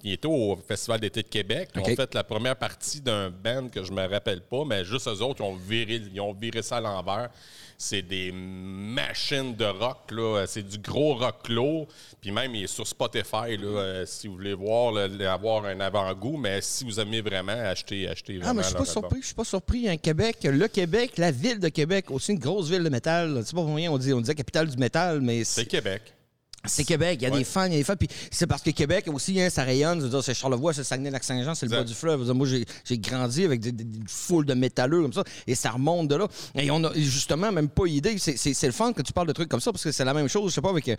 ils 0.02 0.12
étaient 0.12 0.26
au 0.28 0.56
Festival 0.66 1.00
d'été 1.00 1.22
de 1.22 1.28
Québec. 1.28 1.70
Ils 1.74 1.80
ont 1.80 1.84
fait 1.96 2.14
la 2.14 2.24
première 2.24 2.56
partie 2.56 3.00
d'un 3.00 3.30
band 3.30 3.68
que 3.68 3.82
je 3.84 3.92
me 3.92 4.06
rappelle 4.06 4.40
pas, 4.42 4.64
mais 4.64 4.84
juste 4.84 5.06
eux 5.08 5.22
autres, 5.22 5.40
ils 5.42 5.48
ont 5.48 5.56
viré, 5.56 6.00
ils 6.12 6.20
ont 6.20 6.32
viré 6.32 6.62
ça 6.62 6.78
à 6.78 6.80
l'envers. 6.80 7.30
C'est 7.76 8.02
des 8.02 8.30
machines 8.32 9.54
de 9.56 9.64
rock, 9.64 10.10
là. 10.12 10.44
C'est 10.46 10.62
du 10.62 10.78
gros 10.78 11.14
rock 11.14 11.48
lourd. 11.48 11.86
Puis 12.20 12.30
même, 12.30 12.54
il 12.54 12.64
est 12.64 12.66
sur 12.68 12.86
Spotify, 12.86 13.56
là, 13.58 13.66
euh, 13.66 14.06
si 14.06 14.28
vous 14.28 14.34
voulez 14.34 14.54
voir, 14.54 14.92
là, 14.92 15.32
avoir 15.32 15.64
un 15.64 15.80
avant-goût. 15.80 16.36
Mais 16.36 16.60
si 16.60 16.84
vous 16.84 17.00
aimez 17.00 17.20
vraiment, 17.20 17.52
achetez, 17.52 18.08
achetez 18.08 18.38
vraiment 18.38 18.50
Ah, 18.50 18.54
mais 18.54 18.62
je 18.62 18.68
suis 18.68 18.76
pas 18.76 18.84
surpris. 18.84 19.20
Je 19.20 19.26
suis 19.26 19.34
pas 19.34 19.44
surpris. 19.44 19.98
Québec, 19.98 20.38
le 20.44 20.68
Québec, 20.68 21.12
la 21.18 21.30
ville 21.30 21.58
de 21.58 21.68
Québec, 21.68 22.10
aussi 22.10 22.32
une 22.32 22.38
grosse 22.38 22.68
ville 22.68 22.82
de 22.84 22.88
métal. 22.88 23.42
C'est 23.44 23.54
pas 23.54 23.62
pour 23.62 23.74
rien, 23.74 23.90
on, 23.90 23.98
dit, 23.98 24.12
on 24.12 24.20
disait 24.20 24.34
capitale 24.34 24.68
du 24.68 24.76
métal, 24.76 25.20
mais 25.20 25.44
C'est 25.44 25.62
c'est 25.62 25.66
Québec. 25.66 26.02
C'est 26.66 26.85
Québec. 26.85 27.18
Il 27.21 27.25
y 27.25 27.26
a 27.26 27.30
Ouais. 27.30 27.38
des 27.38 27.44
fans, 27.44 27.64
il 27.66 27.73
y 27.73 27.75
a 27.75 27.78
des 27.78 27.85
fans. 27.85 27.97
Puis 27.97 28.09
c'est 28.30 28.47
parce 28.47 28.62
que 28.62 28.71
Québec 28.71 29.06
aussi, 29.12 29.40
hein, 29.40 29.50
ça 29.50 29.64
rayonne. 29.64 29.99
Je 30.00 30.04
veux 30.04 30.11
dire, 30.11 30.25
c'est 30.25 30.35
Charlevoix, 30.35 30.73
c'est 30.73 30.85
Saguenay-Lac-Saint-Jean, 30.85 31.54
c'est 31.54 31.66
le 31.66 31.71
bas 31.71 31.85
du 31.85 31.94
fleuve. 31.94 32.14
Je 32.14 32.18
veux 32.21 32.25
dire, 32.26 32.35
moi, 32.35 32.47
j'ai 32.85 32.99
grandi 32.99 33.44
avec 33.44 33.61
des, 33.61 33.73
des- 33.73 33.85
des 33.85 34.00
foules 34.06 34.47
de 34.47 34.54
métalleux 34.54 35.02
comme 35.02 35.12
ça, 35.12 35.25
et 35.47 35.54
ça 35.54 35.71
remonte 35.71 36.09
de 36.09 36.14
là. 36.16 36.28
Et 36.54 36.71
on 36.71 36.83
a 36.85 36.92
justement 36.94 37.50
même 37.52 37.68
pas 37.68 37.87
idée. 37.87 38.16
C'est- 38.18 38.62
le 38.66 38.73
fun 38.73 38.92
que 38.92 39.02
tu 39.02 39.12
parles 39.12 39.28
de 39.28 39.33
trucs 39.33 39.49
comme 39.49 39.61
ça, 39.61 39.73
parce 39.73 39.85
que 39.85 39.92
c'est 39.92 40.04
la 40.04 40.14
même 40.14 40.28
chose, 40.28 40.50
je 40.50 40.54
sais 40.56 40.61
pas, 40.62 40.71
avec. 40.71 40.88
euh, 40.88 40.97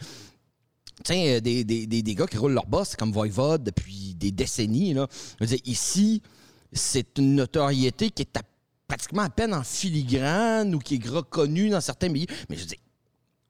Tiens, 1.04 1.26
euh, 1.26 1.40
des, 1.42 1.66
des, 1.66 1.88
des, 1.88 2.02
des 2.02 2.16
gars 2.16 2.26
qui 2.26 2.38
roulent 2.38 2.54
leur 2.54 2.68
boss 2.68 2.96
comme 2.96 3.12
Voivode 3.12 3.64
depuis 3.66 4.16
des 4.16 4.32
décennies. 4.32 4.94
Là. 4.94 5.08
Je 5.40 5.44
veux 5.44 5.50
dire, 5.50 5.60
ici, 5.66 6.22
c'est 6.72 7.18
une 7.18 7.36
notoriété 7.36 8.10
qui 8.12 8.22
est 8.22 8.38
à- 8.38 8.44
pratiquement 8.88 9.24
à 9.24 9.30
peine 9.30 9.54
en 9.54 9.64
filigrane 9.64 10.74
ou 10.74 10.80
qui 10.80 10.96
est 10.96 11.08
reconnue 11.10 11.70
dans 11.70 11.82
certains 11.82 12.08
milieux. 12.08 12.28
Mais 12.50 12.56
je 12.56 12.64
dire, 12.66 12.78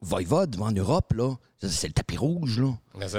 Voivode, 0.06 0.56
en 0.62 0.72
Europe, 0.72 1.14
là, 1.14 1.36
c'est 1.62 1.88
le 1.88 1.94
tapis 1.94 2.18
rouge, 2.18 2.60
là. 2.60 2.74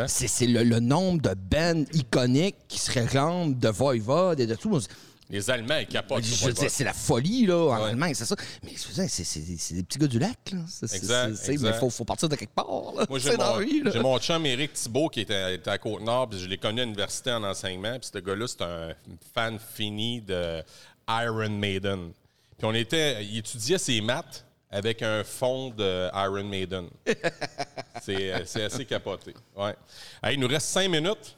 C'est 0.09 0.47
le, 0.47 0.63
le 0.63 0.81
nombre 0.81 1.21
de 1.21 1.35
bands 1.35 1.85
iconiques 1.93 2.57
qui 2.69 2.79
se 2.79 2.91
réclament 2.93 3.55
de 3.55 3.69
Voivode 3.69 4.39
et 4.41 4.47
de 4.47 4.55
tout. 4.55 4.81
Les 5.29 5.51
Allemands, 5.51 5.79
ils 5.79 5.89
capotent. 5.89 6.23
C'est 6.69 6.85
la 6.85 6.93
folie, 6.93 7.47
là, 7.47 7.57
en 7.57 7.77
Ouais. 7.83 7.89
Allemagne, 7.91 8.15
c'est 8.15 8.25
ça. 8.25 8.37
Mais 8.63 8.71
c'est- 8.77 9.75
des 9.75 9.83
petits 9.83 9.99
gars 9.99 10.07
du 10.07 10.21
lac, 10.21 10.39
là. 10.53 10.61
Exact. 10.93 11.33
Mais 11.49 11.55
il 11.55 11.73
faut, 11.81 11.91
faut 11.91 12.05
partir 12.05 12.29
de 12.29 12.37
quelque 12.37 12.55
part, 12.55 12.93
là. 12.97 13.05
Moi, 13.09 13.19
j'ai 13.19 13.37
mon, 13.37 13.91
j'ai 13.93 14.01
mon 14.01 14.19
chum 14.21 14.47
Éric 14.47 14.75
Thibault 14.75 15.09
qui 15.09 15.23
était, 15.23 15.57
était 15.57 15.71
à 15.71 15.79
Côte-Nord, 15.79 16.29
puis 16.31 16.39
je 16.39 16.47
l'ai 16.47 16.59
connu 16.59 16.81
à 16.81 16.85
l'université 16.85 17.33
en 17.33 17.43
enseignement. 17.43 17.99
Puis 17.99 18.11
ce 18.15 18.19
gars-là, 18.21 18.47
c'est 18.47 18.63
un 18.63 18.95
fan 19.35 19.59
fini 19.59 20.21
de 20.21 20.63
Iron 21.09 21.51
Maiden. 21.51 22.13
Puis 22.57 22.65
on 22.67 22.73
était, 22.75 23.25
il 23.25 23.39
étudiait 23.39 23.79
ses 23.79 24.01
maths 24.01 24.46
avec 24.71 25.03
un 25.03 25.25
fond 25.25 25.71
de 25.71 26.09
Iron 26.15 26.45
Maiden. 26.45 26.89
c'est, 28.03 28.33
euh, 28.33 28.43
c'est 28.45 28.65
assez 28.65 28.85
capoté. 28.85 29.35
Ouais. 29.57 29.75
Hey, 30.23 30.35
il 30.35 30.41
nous 30.41 30.49
reste 30.49 30.67
cinq 30.67 30.89
minutes. 30.91 31.37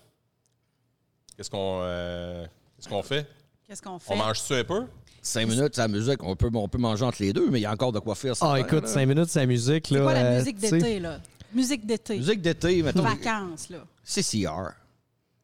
Qu'est-ce 1.37 1.51
qu'on, 1.51 1.81
euh, 1.83 2.47
qu'est-ce 2.77 2.89
qu'on 2.89 3.03
fait? 3.03 3.27
Qu'est-ce 3.67 3.83
qu'on 3.83 3.99
fait? 3.99 4.13
On 4.13 4.17
mange-tu 4.17 4.55
un 4.55 4.65
peu? 4.65 4.87
Cinq 5.23 5.47
minutes, 5.47 5.75
c'est 5.75 5.83
la 5.83 5.89
musique. 5.89 6.23
On 6.23 6.37
peut, 6.37 6.51
on 6.53 6.69
peut 6.69 6.79
manger 6.79 7.05
entre 7.05 7.23
les 7.23 7.33
deux, 7.33 7.51
mais 7.51 7.61
il 7.61 7.63
y 7.63 7.67
a 7.67 7.73
encore 7.73 7.93
de 7.93 7.99
quoi 7.99 8.15
faire. 8.15 8.35
Ah, 8.41 8.55
là. 8.55 8.61
écoute, 8.61 8.87
5 8.87 9.07
minutes, 9.07 9.29
c'est 9.29 9.41
la 9.41 9.47
musique. 9.47 9.87
C'est 9.89 10.01
quoi 10.01 10.15
la 10.15 10.25
euh, 10.25 10.39
musique 10.39 10.59
d'été, 10.59 11.01
là? 11.01 11.21
Musique 11.53 11.87
d'été. 11.87 12.17
Musique 12.17 12.41
d'été, 12.41 12.83
mettons. 12.83 13.03
Vacances, 13.03 13.69
là. 13.69 13.79
CCR. 14.05 14.73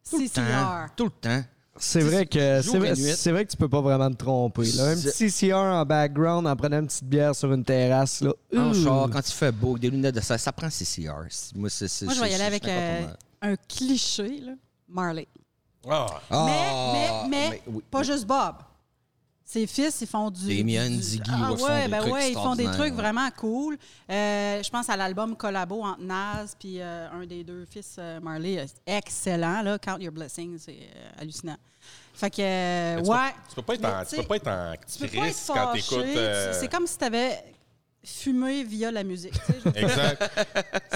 Tout 0.09 0.19
le 0.19 0.29
temps. 0.29 0.41
CCR. 0.41 0.95
Tout 0.95 1.03
le 1.05 1.11
temps. 1.11 1.43
C'est 1.77 1.99
vrai 2.01 2.25
que 2.25 2.61
c'est 2.61 3.31
vrai, 3.31 3.45
que 3.45 3.51
tu 3.51 3.57
peux 3.57 3.67
pas 3.67 3.81
vraiment 3.81 4.09
te 4.09 4.15
tromper. 4.15 4.71
Là. 4.73 4.91
Un 4.91 4.95
petit 4.95 5.29
CCR 5.29 5.55
en 5.55 5.85
background 5.85 6.47
en 6.47 6.55
prenant 6.55 6.79
une 6.79 6.87
petite 6.87 7.03
bière 7.03 7.35
sur 7.35 7.51
une 7.51 7.65
terrasse. 7.65 8.21
Là. 8.21 8.31
En 8.55 8.69
Ouh. 8.69 8.73
char, 8.73 9.09
quand 9.11 9.27
il 9.27 9.33
fait 9.33 9.51
beau, 9.51 9.71
avec 9.71 9.81
des 9.81 9.89
lunettes 9.89 10.15
de 10.15 10.21
ça, 10.21 10.37
ça 10.37 10.51
prend 10.51 10.69
CCR. 10.69 11.09
Moi, 11.09 11.27
Moi, 11.55 11.69
je 11.69 12.21
vais 12.21 12.31
y 12.31 12.33
aller 12.33 12.43
avec 12.43 12.67
euh, 12.67 13.07
un 13.41 13.55
cliché, 13.67 14.39
là. 14.39 14.53
Marley. 14.87 15.27
Ah! 15.87 16.21
Ah, 16.29 16.45
mais, 16.93 17.29
mais, 17.29 17.49
mais, 17.49 17.61
oui. 17.67 17.83
pas 17.91 18.03
juste 18.03 18.25
Bob. 18.25 18.55
Ses 19.47 19.67
fils, 19.67 20.01
ils 20.01 20.07
font 20.07 20.31
du. 20.31 20.57
Damien, 20.57 20.89
du- 20.89 21.01
Ziggy, 21.01 21.31
ah, 21.31 21.51
ouais, 21.51 21.57
font 21.57 21.67
des 21.67 21.87
ben 21.87 21.99
trucs 22.01 22.13
ouais, 22.13 22.29
ils 22.31 22.33
font 22.33 22.55
des 22.55 22.63
trucs 22.65 22.79
ouais. 22.79 22.89
vraiment 22.91 23.29
cool. 23.37 23.77
Euh, 24.09 24.63
je 24.63 24.69
pense 24.71 24.89
à 24.89 24.97
l'album 24.97 25.35
collabo 25.35 25.83
entre 25.83 26.01
Nas 26.01 26.47
puis 26.59 26.81
euh, 26.81 27.07
un 27.11 27.25
des 27.27 27.43
deux 27.43 27.63
fils, 27.65 27.95
euh, 27.99 28.19
Marley. 28.19 28.65
Excellent, 28.87 29.61
là. 29.61 29.77
Count 29.77 29.99
Your 29.99 30.11
Blessings, 30.11 30.57
c'est 30.65 30.89
hallucinant. 31.19 31.57
Fait 32.15 32.31
que, 32.31 32.41
euh, 32.41 33.01
tu 33.03 33.09
ouais. 33.09 33.17
Peux, 33.17 33.49
tu 33.49 33.55
peux 33.55 33.61
pas 33.61 33.73
être 33.75 33.81
Mais 33.81 33.87
en, 33.87 34.05
tu 34.05 34.15
peux 34.15 34.23
pas 34.23 34.35
être 34.37 34.47
en 34.47 34.73
tu 34.91 34.99
peux 34.99 35.07
pas 35.07 35.27
être 35.27 35.35
crise 35.35 35.51
quand 35.53 35.73
t'écoutes. 35.73 36.17
euh, 36.17 36.53
C'est 36.59 36.67
comme 36.71 36.87
si 36.87 36.97
tu 36.97 37.05
fumé 38.05 38.63
via 38.63 38.91
la 38.91 39.03
musique. 39.03 39.33
Exact. 39.75 40.31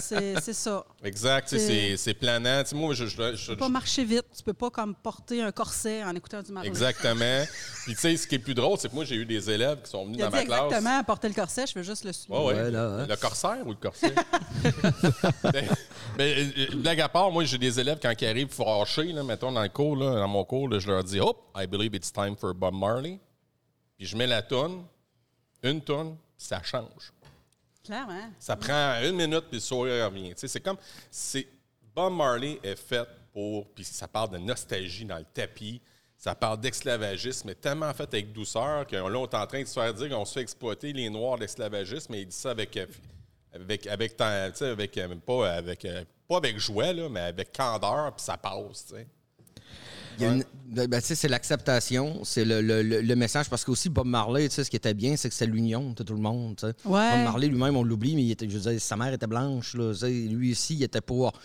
c'est 0.01 0.53
ça. 0.53 0.85
Exact, 1.03 1.47
C'est- 1.49 2.13
planant. 2.13 2.63
Tu 2.63 2.69
sais, 2.69 2.75
moi, 2.75 2.93
je, 2.93 3.05
je- 3.05 3.35
je- 3.35 3.41
Tu 3.43 3.47
peux 3.51 3.57
pas 3.57 3.69
marcher 3.69 4.03
vite. 4.03 4.25
Tu 4.35 4.43
peux 4.43 4.53
pas 4.53 4.69
comme 4.69 4.95
porter 4.95 5.41
un 5.41 5.51
corset 5.51 6.03
en 6.03 6.15
écoutant 6.15 6.41
du 6.41 6.51
Marley. 6.51 6.69
exactement. 6.69 7.43
Puis 7.85 7.95
tu 7.95 7.99
sais, 8.01 8.17
ce 8.17 8.27
qui 8.27 8.35
est 8.35 8.37
le 8.39 8.43
plus 8.43 8.53
drôle, 8.53 8.77
c'est 8.79 8.89
que 8.89 8.95
moi, 8.95 9.05
j'ai 9.05 9.15
eu 9.15 9.25
des 9.25 9.49
élèves 9.49 9.81
qui 9.83 9.89
sont 9.89 10.03
venus 10.05 10.17
Il 10.17 10.21
dans 10.21 10.29
ma 10.29 10.43
classe. 10.45 10.61
exactement 10.65 11.03
porter 11.03 11.27
le 11.29 11.33
corset, 11.33 11.65
je 11.67 11.73
veux 11.75 11.83
juste 11.83 12.03
le 12.03 12.13
suivre. 12.13 12.45
Ouais, 12.45 12.53
ouais. 12.53 12.61
Ouais, 12.63 12.71
là, 12.71 12.83
hein. 13.01 13.05
Le 13.07 13.15
corsaire 13.15 13.65
ou 13.65 13.69
le 13.69 13.75
corset? 13.75 14.13
mais, 15.53 15.67
mais, 16.17 16.35
euh, 16.57 16.65
blague 16.75 17.01
à 17.01 17.09
part, 17.09 17.31
moi, 17.31 17.43
j'ai 17.45 17.57
des 17.57 17.79
élèves 17.79 17.99
quand 18.01 18.13
ils 18.19 18.25
arrivent 18.27 18.49
fâchés, 18.53 19.11
là, 19.13 19.23
mettons, 19.23 19.51
dans 19.51 19.61
le 19.63 19.69
cours, 19.69 19.95
là, 19.95 20.15
dans 20.15 20.27
mon 20.27 20.43
cours, 20.43 20.69
là, 20.69 20.79
je 20.79 20.87
leur 20.87 21.03
dis, 21.03 21.19
Hop, 21.19 21.37
I 21.55 21.65
believe 21.67 21.95
it's 21.95 22.11
time 22.11 22.35
for 22.35 22.53
Bob 22.53 22.73
Marley. 22.73 23.19
Puis 23.97 24.05
je 24.07 24.15
mets 24.15 24.27
la 24.27 24.41
tonne, 24.41 24.83
une 25.63 25.81
tonne, 25.81 26.15
ça 26.39 26.61
change. 26.63 27.11
Clairement. 27.83 28.29
Ça 28.39 28.55
prend 28.55 28.99
une 29.03 29.15
minute, 29.15 29.45
puis 29.49 29.57
le 29.57 29.59
sourire 29.59 30.05
revient. 30.05 30.33
C'est 30.35 30.59
comme. 30.59 30.77
c'est 31.11 31.47
Bob 31.95 32.13
Marley 32.13 32.59
est 32.63 32.75
fait 32.75 33.07
pour. 33.31 33.67
Puis 33.73 33.83
ça 33.83 34.07
parle 34.07 34.31
de 34.31 34.37
nostalgie 34.37 35.05
dans 35.05 35.17
le 35.17 35.25
tapis. 35.25 35.81
Ça 36.17 36.35
parle 36.35 36.59
d'esclavagisme, 36.59 37.47
mais 37.47 37.55
tellement 37.55 37.93
fait 37.93 38.03
avec 38.13 38.33
douceur 38.33 38.85
que 38.85 38.95
là, 38.95 39.03
on 39.05 39.23
est 39.25 39.33
en 39.35 39.47
train 39.47 39.61
de 39.61 39.67
se 39.67 39.73
faire 39.73 39.93
dire 39.93 40.09
qu'on 40.09 40.25
se 40.25 40.33
fait 40.33 40.41
exploiter 40.41 40.91
les 40.91 41.09
Noirs 41.09 41.37
d'esclavagisme, 41.37 42.11
mais 42.11 42.21
il 42.23 42.27
dit 42.27 42.35
ça 42.35 42.51
avec. 42.51 42.75
euh, 42.75 42.85
Avec, 43.53 43.87
avec, 43.87 44.19
avec 44.21 44.97
euh, 44.97 45.15
pas 45.25 45.53
avec 45.53 45.85
euh, 45.85 46.03
pas 46.27 46.37
avec 46.37 46.59
joie, 46.59 46.93
là, 46.93 47.09
mais 47.09 47.21
avec 47.21 47.51
candeur, 47.51 48.13
puis 48.15 48.23
ça 48.23 48.37
passe. 48.37 48.93
Ben, 50.19 50.87
ben, 50.87 51.01
tu 51.01 51.07
sais, 51.07 51.15
c'est 51.15 51.27
l'acceptation, 51.27 52.21
c'est 52.23 52.45
le, 52.45 52.61
le- 52.61 52.81
le- 52.83 53.01
le 53.01 53.15
message. 53.15 53.49
Parce 53.49 53.63
qu'aussi, 53.65 53.89
Bob 53.89 54.05
Marley, 54.07 54.47
tu 54.49 54.55
sais, 54.55 54.63
ce 54.63 54.69
qui 54.69 54.75
était 54.75 54.93
bien, 54.93 55.15
c'est 55.15 55.29
que 55.29 55.35
c'est 55.35 55.45
l'union 55.47 55.93
de 55.93 56.03
tout 56.03 56.13
le 56.13 56.19
monde. 56.21 56.55
Ouais. 56.63 56.71
Bob 57.11 57.23
Marley 57.23 57.47
lui-même, 57.47 57.75
on 57.75 57.83
l'oublie, 57.83 58.15
mais 58.15 58.23
il 58.23 58.31
était, 58.31 58.47
je 58.49 58.57
veux 58.57 58.71
dire, 58.71 58.81
sa 58.81 58.95
mère 58.95 59.13
était 59.13 59.27
blanche. 59.27 59.75
Là, 59.75 59.93
lui 60.09 60.51
aussi, 60.51 60.75
il 60.75 60.83
était 60.83 61.01
pour. 61.01 61.31
tu 61.33 61.39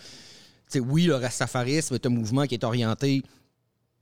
sais, 0.67 0.79
oui, 0.79 1.05
le 1.05 1.15
rastafarisme 1.15 1.95
est 1.95 2.05
un 2.05 2.09
mouvement 2.09 2.45
qui 2.45 2.55
est 2.55 2.63
orienté 2.63 3.23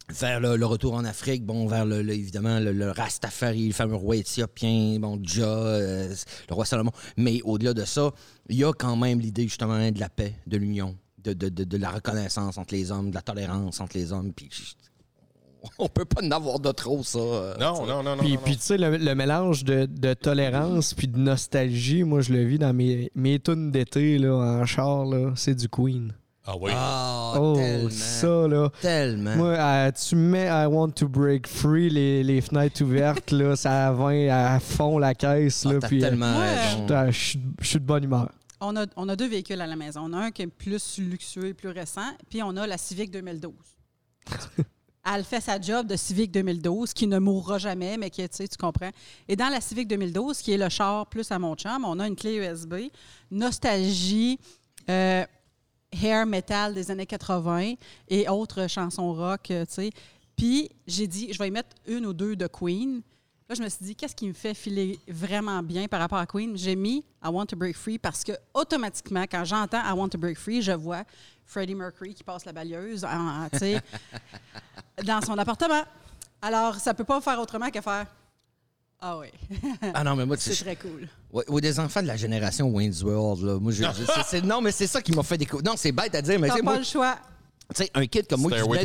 vers 0.09 0.41
le, 0.41 0.57
le 0.57 0.65
retour 0.65 0.95
en 0.95 1.05
Afrique, 1.05 1.45
bon, 1.45 1.65
vers 1.65 1.85
le, 1.85 2.01
le- 2.01 2.13
évidemment 2.13 2.59
le, 2.59 2.73
le 2.73 2.91
Rastafari, 2.91 3.67
le 3.67 3.73
fameux 3.73 3.95
roi 3.95 4.17
éthiopien, 4.17 4.97
bon, 4.99 5.17
Dja, 5.23 5.45
euh, 5.47 6.13
le 6.49 6.53
roi 6.53 6.65
Salomon. 6.65 6.91
Mais 7.15 7.39
au-delà 7.45 7.73
de 7.73 7.85
ça, 7.85 8.11
il 8.49 8.57
y 8.57 8.65
a 8.65 8.73
quand 8.73 8.97
même 8.97 9.21
l'idée 9.21 9.43
justement 9.43 9.89
de 9.91 9.99
la 9.99 10.09
paix, 10.09 10.35
de 10.45 10.57
l'union, 10.57 10.97
de, 11.23 11.33
de- 11.33 11.49
de- 11.49 11.63
de 11.63 11.77
la 11.77 11.91
reconnaissance 11.91 12.57
entre 12.57 12.73
les 12.73 12.91
hommes, 12.91 13.09
de 13.09 13.15
la 13.15 13.21
tolérance 13.21 13.79
entre 13.79 13.97
les 13.97 14.11
hommes. 14.13 14.31
Puis 14.33 14.49
on 15.79 15.87
peut 15.87 16.05
pas 16.05 16.21
en 16.25 16.31
avoir 16.31 16.59
de 16.59 16.71
trop, 16.71 17.03
ça. 17.03 17.19
euh, 17.19 17.55
Non, 17.59 17.85
non, 17.85 18.03
non, 18.03 18.15
non. 18.17 18.23
Puis, 18.23 18.37
puis 18.37 18.57
tu 18.57 18.63
sais, 18.63 18.77
le, 18.77 18.97
le 18.97 19.15
mélange 19.15 19.63
de, 19.63 19.85
de 19.85 20.13
tolérance 20.13 20.93
puis 20.93 21.07
de 21.07 21.17
nostalgie, 21.17 22.03
moi, 22.03 22.21
je 22.21 22.33
le 22.33 22.43
vis 22.43 22.59
dans 22.59 22.73
mes, 22.73 23.09
mes 23.15 23.39
tunes 23.39 23.71
d'été 23.71 24.17
là, 24.17 24.33
en 24.35 24.65
char, 24.65 25.05
là, 25.05 25.31
c'est 25.35 25.55
du 25.55 25.69
Queen. 25.69 26.13
Ah 26.45 26.55
oui? 26.59 26.71
Ah, 26.75 27.35
oh, 27.39 27.53
tellement. 27.55 27.89
ça, 27.89 28.47
là. 28.49 28.69
Tellement. 28.81 29.35
Moi, 29.37 29.47
euh, 29.51 29.91
tu 29.93 30.17
mets 30.17 30.47
I 30.47 30.65
Want 30.65 30.89
to 30.89 31.07
Break 31.07 31.47
Free, 31.47 31.89
les, 31.89 32.21
les 32.21 32.41
fenêtres 32.41 32.83
ouvertes, 32.83 33.31
là, 33.31 33.55
ça 33.55 33.93
va 33.93 34.09
à 34.55 34.59
fond 34.59 34.97
la 34.97 35.15
caisse. 35.15 35.65
Ah, 35.65 35.71
Là, 35.71 35.79
puis, 35.87 36.03
euh, 36.03 36.09
tellement 36.09 36.35
je 37.11 37.37
suis 37.61 37.79
de 37.79 37.85
bonne 37.85 38.03
humeur. 38.03 38.29
On 38.65 38.77
a, 38.77 38.85
on 38.95 39.09
a 39.09 39.15
deux 39.15 39.27
véhicules 39.27 39.59
à 39.59 39.67
la 39.67 39.75
maison. 39.75 40.01
On 40.05 40.13
a 40.13 40.17
un 40.17 40.31
qui 40.31 40.43
est 40.43 40.47
plus 40.47 40.97
luxueux 40.97 41.47
et 41.47 41.53
plus 41.53 41.69
récent, 41.69 42.11
puis 42.29 42.41
on 42.41 42.55
a 42.55 42.65
la 42.65 42.77
Civic 42.77 43.11
2012. 43.11 43.53
Elle 45.05 45.25
fait 45.25 45.41
sa 45.41 45.59
job 45.59 45.85
de 45.85 45.97
Civic 45.97 46.31
2012, 46.31 46.93
qui 46.93 47.07
ne 47.07 47.19
mourra 47.19 47.57
jamais, 47.57 47.97
mais 47.97 48.09
qui 48.09 48.21
est, 48.21 48.29
tu 48.29 48.37
sais, 48.37 48.47
tu 48.47 48.55
comprends. 48.55 48.91
Et 49.27 49.35
dans 49.35 49.49
la 49.49 49.59
Civic 49.59 49.89
2012, 49.89 50.41
qui 50.41 50.53
est 50.53 50.57
le 50.57 50.69
char 50.69 51.07
plus 51.07 51.29
à 51.29 51.39
mon 51.39 51.55
chum, 51.55 51.83
on 51.83 51.99
a 51.99 52.07
une 52.07 52.15
clé 52.15 52.35
USB, 52.35 52.75
nostalgie, 53.29 54.39
euh, 54.89 55.25
hair 55.91 56.25
metal 56.25 56.73
des 56.73 56.89
années 56.89 57.05
80 57.05 57.73
et 58.07 58.29
autres 58.29 58.67
chansons 58.69 59.13
rock, 59.13 59.51
euh, 59.51 59.65
tu 59.65 59.73
sais. 59.73 59.89
Puis 60.37 60.69
j'ai 60.87 61.07
dit, 61.07 61.33
je 61.33 61.37
vais 61.37 61.49
y 61.49 61.51
mettre 61.51 61.75
une 61.85 62.05
ou 62.05 62.13
deux 62.13 62.37
de 62.37 62.47
Queen. 62.47 63.01
Là, 63.53 63.57
je 63.59 63.61
me 63.61 63.69
suis 63.69 63.85
dit, 63.85 63.95
qu'est-ce 63.95 64.15
qui 64.15 64.27
me 64.27 64.33
fait 64.33 64.55
filer 64.55 64.99
vraiment 65.07 65.61
bien 65.61 65.87
par 65.87 65.99
rapport 65.99 66.17
à 66.17 66.25
Queen? 66.25 66.57
J'ai 66.57 66.75
mis 66.75 67.05
I 67.23 67.27
Want 67.27 67.45
to 67.45 67.55
Break 67.55 67.75
Free 67.77 67.99
parce 67.99 68.23
que 68.23 68.31
automatiquement, 68.51 69.25
quand 69.29 69.45
j'entends 69.45 69.77
I 69.87 69.91
Want 69.95 70.09
to 70.09 70.17
Break 70.17 70.39
Free, 70.39 70.63
je 70.63 70.71
vois 70.71 71.03
Freddie 71.45 71.75
Mercury 71.75 72.15
qui 72.15 72.23
passe 72.23 72.45
la 72.45 72.51
balieuse 72.51 73.05
en- 73.05 73.47
dans 75.05 75.21
son 75.21 75.37
appartement. 75.37 75.83
Alors, 76.41 76.77
ça 76.77 76.95
peut 76.95 77.03
pas 77.03 77.21
faire 77.21 77.39
autrement 77.39 77.69
que 77.69 77.79
faire 77.79 78.07
Ah 78.99 79.19
oui, 79.19 79.27
Ah 79.93 80.03
non, 80.03 80.15
mais 80.15 80.25
moi, 80.25 80.35
tu 80.37 80.51
c'est 80.51 80.63
très 80.63 80.75
cool. 80.75 81.07
Ouais, 81.31 81.43
ouais, 81.47 81.61
des 81.61 81.79
enfants 81.79 82.01
de 82.01 82.07
la 82.07 82.17
génération 82.17 82.67
Wayne's 82.71 83.03
World, 83.03 83.43
là. 83.43 83.59
Moi, 83.59 83.71
je- 83.71 83.83
je- 83.83 84.03
c'est- 84.03 84.23
c'est- 84.27 84.41
non, 84.41 84.61
mais 84.61 84.71
c'est 84.71 84.87
ça 84.87 84.99
qui 84.99 85.11
m'a 85.11 85.21
fait 85.21 85.37
découvrir. 85.37 85.69
Non, 85.69 85.77
c'est 85.77 85.91
bête 85.91 86.15
à 86.15 86.23
dire, 86.23 86.39
mais 86.39 86.49
sais, 86.49 86.55
pas 86.57 86.63
moi, 86.63 86.77
le 86.79 86.83
choix. 86.83 87.17
Tu 87.73 87.83
sais, 87.83 87.91
un 87.93 88.05
kid 88.05 88.27
comme 88.27 88.41
moi 88.41 88.51
qui 88.51 88.57
venait 88.69 88.83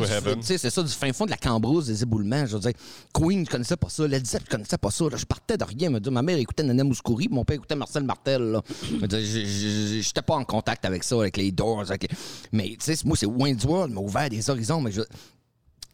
c'est 0.59 0.71
ça, 0.71 0.83
du 0.83 0.93
fin 0.93 1.13
fond 1.13 1.25
de 1.27 1.31
la 1.31 1.37
cambrousse, 1.37 1.87
des 1.87 2.03
éboulements. 2.03 2.47
Je 2.47 2.55
veux 2.55 2.61
dire, 2.61 2.73
Queen, 3.13 3.45
je 3.45 3.51
connaissais 3.51 3.77
pas 3.77 3.89
ça. 3.89 4.07
Led 4.07 4.27
Zeppelin, 4.27 4.45
je 4.47 4.51
connaissais 4.51 4.79
pas 4.79 4.91
ça. 4.91 5.05
Là, 5.09 5.17
je 5.17 5.25
partais 5.25 5.57
de 5.57 5.65
rien. 5.65 5.91
Me 5.91 6.01
dire, 6.01 6.11
ma 6.13 6.23
mère 6.23 6.37
écoutait 6.39 6.63
Nana 6.63 6.85
Mouskouri, 6.85 7.29
mon 7.31 7.45
père 7.45 7.57
écoutait 7.57 7.77
Marcel 7.77 8.03
Martel. 8.05 8.61
Je 9.01 10.01
J'étais 10.03 10.23
pas 10.23 10.35
en 10.37 10.45
contact 10.45 10.85
avec 10.85 11.05
ça, 11.05 11.17
avec 11.17 11.37
les 11.37 11.51
Doors. 11.53 11.81
avec 11.83 12.03
les- 12.11 12.17
Mais 12.53 12.77
tu 12.79 12.95
sais, 12.95 12.97
moi, 13.05 13.17
c'est 13.17 13.27
Wayne's 13.27 13.65
World 13.65 13.93
m'a 13.93 14.01
ouvert 14.01 14.29
des 14.29 14.49
horizons. 14.51 14.81
Mais 14.81 14.93
je- 14.93 15.03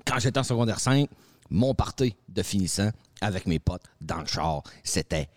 quand 0.06 0.18
j'étais 0.18 0.38
en 0.38 0.44
secondaire 0.44 0.80
5, 0.80 1.08
mon 1.50 1.74
party 1.74 2.14
de 2.28 2.42
finissant 2.42 2.90
avec 3.20 3.46
mes 3.46 3.58
potes 3.58 3.82
dans 4.00 4.20
le 4.20 4.26
char, 4.26 4.62
c'était 4.82 5.28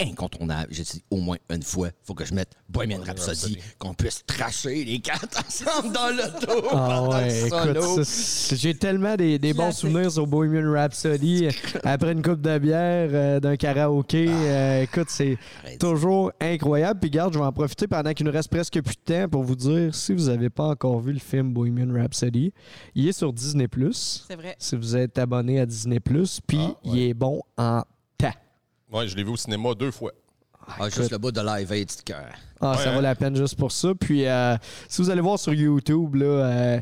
incontournable. 0.00 0.68
J'ai 0.70 0.82
dit 0.82 1.02
au 1.10 1.18
moins 1.18 1.36
une 1.50 1.62
fois, 1.62 1.88
faut 2.02 2.14
que 2.14 2.24
je 2.24 2.34
mette 2.34 2.52
Bohemian 2.68 3.00
Rhapsody, 3.04 3.58
qu'on 3.78 3.94
puisse 3.94 4.24
tracher 4.26 4.84
les 4.84 4.98
quatre 5.00 5.38
ensemble 5.46 5.92
dans 5.94 6.08
l'auto. 6.10 6.68
Ah 6.70 7.02
pendant 7.04 7.18
le 7.20 7.24
ouais, 7.24 7.46
écoute, 7.46 8.56
j'ai 8.58 8.74
tellement 8.74 9.16
des, 9.16 9.38
des 9.38 9.54
bons 9.54 9.72
souvenirs 9.72 10.16
au 10.18 10.26
Bohemian 10.26 10.72
Rhapsody. 10.72 11.48
Après 11.84 12.12
une 12.12 12.22
coupe 12.22 12.40
de 12.40 12.58
bière, 12.58 13.10
euh, 13.12 13.40
d'un 13.40 13.56
karaoké, 13.56 14.26
euh, 14.28 14.82
écoute, 14.82 15.08
c'est 15.08 15.38
toujours 15.78 16.32
incroyable. 16.40 17.00
Puis 17.00 17.10
garde, 17.10 17.34
je 17.34 17.38
vais 17.38 17.44
en 17.44 17.52
profiter 17.52 17.86
pendant 17.86 18.12
qu'il 18.12 18.26
nous 18.26 18.32
reste 18.32 18.50
presque 18.50 18.80
plus 18.82 18.96
de 18.96 19.12
temps 19.14 19.28
pour 19.28 19.42
vous 19.42 19.56
dire, 19.56 19.94
si 19.94 20.12
vous 20.12 20.26
n'avez 20.26 20.50
pas 20.50 20.68
encore 20.68 21.00
vu 21.00 21.12
le 21.12 21.18
film 21.18 21.52
Bohemian 21.52 21.92
Rhapsody, 21.94 22.52
il 22.94 23.08
est 23.08 23.12
sur 23.12 23.32
Disney+. 23.32 23.68
C'est 23.92 24.36
vrai. 24.36 24.56
Si 24.58 24.76
vous 24.76 24.96
êtes 24.96 25.18
abonné 25.18 25.60
à 25.60 25.66
Disney+, 25.66 26.00
puis 26.00 26.58
Ah, 26.58 26.74
il 26.84 26.98
est 26.98 27.14
bon 27.14 27.42
en 27.56 27.82
Ouais, 28.94 29.08
je 29.08 29.16
l'ai 29.16 29.24
vu 29.24 29.30
au 29.30 29.36
cinéma 29.36 29.74
deux 29.74 29.90
fois. 29.90 30.12
Ah, 30.78 30.88
juste 30.88 31.10
le 31.10 31.18
bout 31.18 31.30
de 31.32 31.40
live 31.42 31.70
aid, 31.72 31.90
c'est 31.90 32.04
cœur. 32.04 32.24
Ah, 32.60 32.70
Ouais, 32.72 32.76
ça 32.78 32.90
hein? 32.90 32.94
vaut 32.94 33.00
la 33.02 33.14
peine 33.14 33.36
juste 33.36 33.56
pour 33.56 33.70
ça. 33.72 33.88
Puis, 33.98 34.26
euh, 34.26 34.56
si 34.88 35.02
vous 35.02 35.10
allez 35.10 35.20
voir 35.20 35.38
sur 35.38 35.52
YouTube, 35.52 36.14
là, 36.14 36.24
euh, 36.26 36.80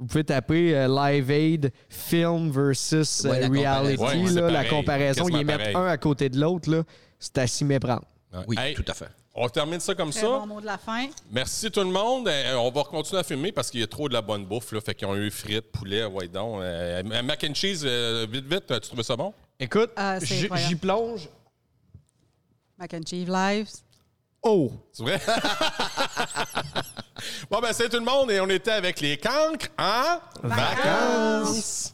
Vous 0.00 0.06
pouvez 0.06 0.22
taper 0.22 0.76
euh, 0.76 0.86
Live 0.86 1.28
Aid 1.28 1.72
Film 1.88 2.52
versus 2.52 3.24
euh, 3.24 3.30
Ouais, 3.30 3.40
la 3.40 3.48
Reality. 3.80 3.96
comparaison. 3.96 4.04
Ouais, 4.22 4.28
c'est 4.28 4.40
là, 4.40 4.50
la 4.52 4.64
comparaison, 4.64 5.28
ils 5.28 5.44
mettent 5.44 5.74
un 5.74 5.86
à 5.86 5.96
côté 5.96 6.28
de 6.28 6.38
l'autre. 6.40 6.70
là. 6.70 6.84
C'est 7.18 7.36
à 7.38 7.46
s'y 7.48 7.64
méprendre. 7.64 8.04
Ouais. 8.32 8.44
Oui, 8.46 8.56
Hey, 8.60 8.74
tout 8.74 8.84
à 8.86 8.94
fait. 8.94 9.08
On 9.34 9.48
termine 9.48 9.80
ça 9.80 9.96
comme 9.96 10.10
Très 10.10 10.20
ça. 10.20 10.26
bon 10.28 10.46
mot 10.46 10.60
de 10.60 10.66
la 10.66 10.78
fin. 10.78 11.06
Merci 11.32 11.70
tout 11.72 11.80
le 11.80 11.86
monde. 11.90 12.28
Euh, 12.28 12.54
on 12.54 12.70
va 12.70 12.84
continuer 12.84 13.18
à 13.20 13.24
filmer 13.24 13.50
parce 13.50 13.70
qu'il 13.72 13.80
y 13.80 13.82
a 13.82 13.86
trop 13.88 14.08
de 14.08 14.14
la 14.14 14.22
bonne 14.22 14.44
bouffe. 14.44 14.70
Là. 14.70 14.80
Fait 14.80 14.94
qu'ils 14.94 15.08
ont 15.08 15.16
eu 15.16 15.30
frites, 15.32 15.72
poulet, 15.72 16.04
ouais 16.04 16.28
donc. 16.28 16.60
Euh, 16.60 17.02
mac 17.24 17.44
and 17.48 17.54
cheese, 17.54 17.82
euh, 17.84 18.24
vite, 18.30 18.44
vite, 18.48 18.66
tu 18.68 18.80
trouvais 18.80 19.02
ça 19.02 19.16
bon? 19.16 19.32
Écoute, 19.58 19.90
Ah, 19.96 20.18
j'y 20.20 20.76
plonge. 20.76 21.28
Mac 22.78 22.94
and 22.94 23.04
Cheese 23.04 23.28
Lives. 23.28 23.82
Oh! 24.42 24.72
C'est 24.92 25.02
vrai? 25.02 25.20
bon, 27.50 27.60
ben, 27.60 27.72
c'est 27.72 27.88
tout 27.88 27.98
le 27.98 28.04
monde 28.04 28.30
et 28.30 28.40
on 28.40 28.48
était 28.48 28.70
avec 28.70 29.00
les 29.00 29.18
cancres 29.18 29.66
en 29.76 30.20
vacances. 30.44 31.92